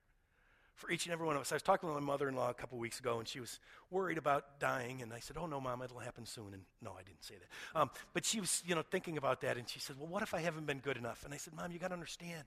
for 0.80 0.90
each 0.90 1.06
and 1.06 1.14
every 1.14 1.28
one 1.28 1.36
of 1.36 1.42
us. 1.42 1.52
I 1.52 1.56
was 1.56 1.62
talking 1.62 1.90
with 1.90 2.02
my 2.02 2.06
mother 2.06 2.30
in 2.30 2.36
law 2.36 2.50
a 2.50 2.54
couple 2.54 2.78
weeks 2.78 3.00
ago, 3.00 3.20
and 3.20 3.28
she 3.28 3.40
was 3.40 3.60
worried 3.92 4.18
about 4.18 4.60
dying. 4.60 5.02
And 5.02 5.14
I 5.14 5.20
said, 5.20 5.38
Oh, 5.38 5.46
no, 5.46 5.60
mom, 5.60 5.82
it'll 5.82 6.00
happen 6.00 6.26
soon. 6.26 6.54
And 6.54 6.64
no, 6.82 6.92
I 6.92 7.04
didn't 7.04 7.24
say 7.24 7.36
that. 7.36 7.80
Um, 7.80 7.92
but 8.14 8.26
she 8.26 8.40
was, 8.40 8.64
you 8.66 8.76
know, 8.76 8.84
thinking 8.90 9.18
about 9.18 9.42
that, 9.42 9.58
and 9.58 9.68
she 9.68 9.80
said, 9.80 9.98
Well, 10.00 10.08
what 10.08 10.24
if 10.24 10.34
I 10.34 10.40
haven't 10.40 10.66
been 10.66 10.80
good 10.80 10.98
enough? 10.98 11.24
And 11.26 11.34
I 11.34 11.38
said, 11.38 11.54
Mom, 11.54 11.72
you 11.72 11.80
got 11.80 11.90
to 11.90 11.94
understand, 11.94 12.46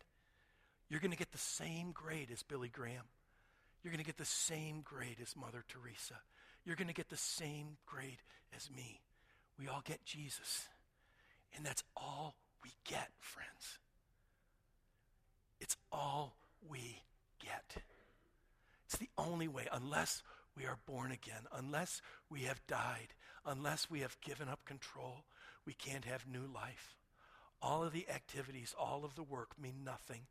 you're 0.88 1.00
going 1.00 1.10
to 1.10 1.16
get 1.16 1.32
the 1.32 1.38
same 1.38 1.92
grade 1.92 2.30
as 2.32 2.42
Billy 2.42 2.68
Graham. 2.68 3.04
You're 3.82 3.92
going 3.92 4.02
to 4.02 4.06
get 4.06 4.18
the 4.18 4.24
same 4.24 4.80
grade 4.82 5.18
as 5.20 5.36
Mother 5.36 5.64
Teresa. 5.68 6.14
You're 6.64 6.76
going 6.76 6.88
to 6.88 6.94
get 6.94 7.10
the 7.10 7.16
same 7.16 7.76
grade 7.86 8.22
as 8.56 8.70
me. 8.70 9.00
We 9.58 9.68
all 9.68 9.82
get 9.84 10.04
Jesus. 10.04 10.68
And 11.56 11.66
that's 11.66 11.82
all 11.96 12.36
we 12.62 12.70
get, 12.84 13.08
friends. 13.20 13.78
It's 15.60 15.76
all 15.90 16.36
we 16.68 17.02
only 19.32 19.48
way, 19.48 19.66
unless 19.72 20.22
we 20.56 20.66
are 20.66 20.78
born 20.86 21.10
again, 21.10 21.46
unless 21.56 22.02
we 22.28 22.40
have 22.42 22.66
died, 22.66 23.14
unless 23.46 23.90
we 23.90 24.00
have 24.00 24.20
given 24.20 24.48
up 24.48 24.64
control, 24.64 25.24
we 25.64 25.72
can't 25.72 26.04
have 26.04 26.26
new 26.26 26.46
life. 26.52 26.96
All 27.60 27.82
of 27.82 27.92
the 27.92 28.08
activities, 28.08 28.74
all 28.78 29.04
of 29.04 29.14
the 29.14 29.22
work 29.22 29.50
mean 29.60 29.84
nothing 29.84 30.22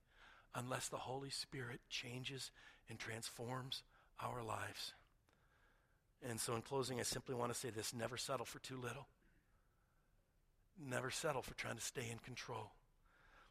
unless 0.53 0.89
the 0.89 0.97
Holy 0.97 1.29
Spirit 1.29 1.79
changes 1.89 2.51
and 2.89 2.99
transforms 2.99 3.83
our 4.21 4.43
lives. 4.43 4.93
And 6.27 6.39
so, 6.39 6.55
in 6.55 6.61
closing, 6.61 6.99
I 6.99 7.03
simply 7.03 7.33
want 7.33 7.51
to 7.51 7.57
say 7.57 7.69
this 7.69 7.93
never 7.93 8.17
settle 8.17 8.45
for 8.45 8.59
too 8.59 8.77
little. 8.77 9.07
Never 10.89 11.09
settle 11.09 11.41
for 11.41 11.53
trying 11.55 11.75
to 11.75 11.81
stay 11.81 12.09
in 12.11 12.19
control. 12.19 12.71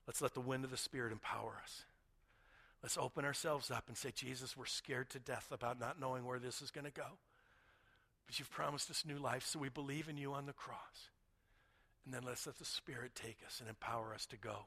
Let's 0.06 0.22
let 0.22 0.34
the 0.34 0.40
wind 0.40 0.64
of 0.64 0.70
the 0.70 0.76
Spirit 0.76 1.12
empower 1.12 1.58
us. 1.62 1.84
Let's 2.82 2.96
open 2.96 3.24
ourselves 3.24 3.70
up 3.70 3.84
and 3.88 3.96
say, 3.96 4.10
Jesus, 4.14 4.56
we're 4.56 4.64
scared 4.64 5.10
to 5.10 5.18
death 5.18 5.48
about 5.52 5.78
not 5.78 6.00
knowing 6.00 6.24
where 6.24 6.38
this 6.38 6.62
is 6.62 6.70
going 6.70 6.86
to 6.86 6.90
go. 6.90 7.18
But 8.26 8.38
you've 8.38 8.50
promised 8.50 8.90
us 8.90 9.04
new 9.06 9.18
life, 9.18 9.44
so 9.44 9.58
we 9.58 9.68
believe 9.68 10.08
in 10.08 10.16
you 10.16 10.32
on 10.32 10.46
the 10.46 10.52
cross. 10.52 11.10
And 12.04 12.14
then 12.14 12.22
let's 12.24 12.46
let 12.46 12.58
the 12.58 12.64
Spirit 12.64 13.12
take 13.14 13.38
us 13.46 13.60
and 13.60 13.68
empower 13.68 14.14
us 14.14 14.24
to 14.26 14.36
go 14.36 14.64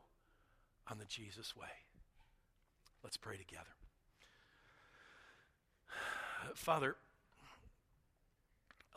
on 0.90 1.00
the 1.00 1.06
Jesus 1.06 1.56
way. 1.56 1.68
Let's 3.04 3.18
pray 3.18 3.38
together. 3.38 3.64
Father, 6.56 6.96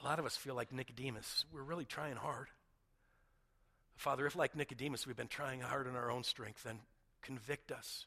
a 0.03 0.05
lot 0.05 0.19
of 0.19 0.27
us 0.27 0.37
feel 0.37 0.55
like 0.55 0.73
Nicodemus. 0.73 1.47
We're 1.53 1.63
really 1.63 1.87
trying 1.87 2.17
hard. 2.17 2.49
Father, 3.97 4.27
if 4.27 4.37
like 4.37 4.55
Nicodemus 4.55 5.07
we've 5.07 5.17
been 5.17 5.27
trying 5.27 5.61
hard 5.61 5.87
in 5.87 5.97
our 5.97 6.11
own 6.11 6.23
strength, 6.23 6.65
then 6.65 6.81
convict 7.23 7.73
us 7.73 8.05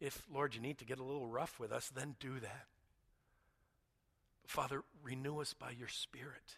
if, 0.00 0.26
Lord, 0.32 0.54
you 0.54 0.60
need 0.60 0.78
to 0.78 0.84
get 0.84 0.98
a 0.98 1.04
little 1.04 1.26
rough 1.26 1.58
with 1.58 1.72
us, 1.72 1.88
then 1.94 2.16
do 2.20 2.40
that. 2.40 2.66
Father, 4.46 4.82
renew 5.02 5.40
us 5.40 5.54
by 5.54 5.70
your 5.70 5.88
Spirit. 5.88 6.56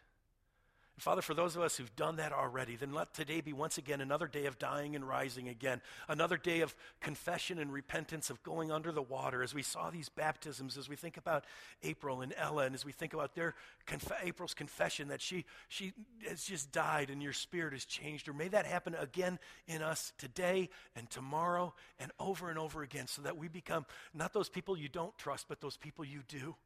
Father, 0.98 1.20
for 1.20 1.35
those 1.35 1.56
of 1.56 1.62
us 1.62 1.76
who've 1.76 1.94
done 1.94 2.16
that 2.16 2.32
already, 2.32 2.74
then 2.74 2.94
let 2.94 3.12
today 3.12 3.42
be 3.42 3.52
once 3.52 3.76
again 3.76 4.00
another 4.00 4.26
day 4.26 4.46
of 4.46 4.59
dying 4.59 4.96
and 4.96 5.06
rising 5.06 5.46
again, 5.46 5.82
another 6.09 6.38
day 6.38 6.61
of 6.61 6.74
confession 7.02 7.59
and 7.59 7.70
repentance, 7.70 8.30
of 8.30 8.42
going 8.42 8.72
under 8.72 8.90
the 8.90 9.02
water. 9.02 9.42
As 9.42 9.52
we 9.52 9.62
saw 9.62 9.90
these 9.90 10.09
baptisms, 10.09 10.78
as 10.78 10.88
we 10.88 10.96
think 10.96 11.18
about 11.18 11.44
April 11.82 12.22
and 12.22 12.32
Ella, 12.38 12.64
and 12.64 12.74
as 12.74 12.82
we 12.82 12.92
think 12.92 13.12
about 13.12 13.35
their 13.35 13.54
conf- 13.85 14.11
April's 14.22 14.54
confession 14.54 15.09
that 15.09 15.20
she 15.20 15.44
she 15.68 15.92
has 16.26 16.44
just 16.44 16.72
died 16.72 17.11
and 17.11 17.22
your 17.22 17.35
spirit 17.35 17.74
has 17.74 17.85
changed 17.85 18.26
her. 18.26 18.32
May 18.32 18.48
that 18.48 18.64
happen 18.64 18.94
again 18.94 19.38
in 19.68 19.82
us 19.82 20.14
today 20.16 20.70
and 20.96 21.11
tomorrow 21.11 21.74
and 22.00 22.11
over 22.18 22.48
and 22.48 22.59
over 22.59 22.82
again, 22.82 23.06
so 23.06 23.20
that 23.20 23.37
we 23.37 23.48
become 23.48 23.85
not 24.14 24.32
those 24.32 24.48
people 24.48 24.78
you 24.78 24.88
don't 24.88 25.16
trust, 25.18 25.44
but 25.46 25.61
those 25.61 25.76
people 25.76 26.06
you 26.06 26.22
do. 26.26 26.56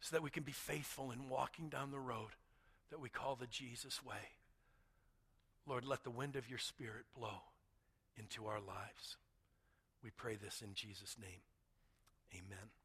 So 0.00 0.16
that 0.16 0.22
we 0.22 0.30
can 0.30 0.42
be 0.42 0.52
faithful 0.52 1.12
in 1.12 1.28
walking 1.28 1.68
down 1.68 1.92
the 1.92 2.00
road 2.00 2.30
that 2.90 3.00
we 3.00 3.08
call 3.08 3.36
the 3.36 3.46
Jesus 3.46 4.02
way. 4.02 4.36
Lord, 5.66 5.84
let 5.84 6.04
the 6.04 6.10
wind 6.10 6.36
of 6.36 6.48
your 6.48 6.58
Spirit 6.58 7.04
blow 7.14 7.42
into 8.16 8.46
our 8.46 8.60
lives. 8.60 9.16
We 10.02 10.10
pray 10.10 10.36
this 10.36 10.62
in 10.62 10.74
Jesus' 10.74 11.16
name. 11.20 11.42
Amen. 12.34 12.77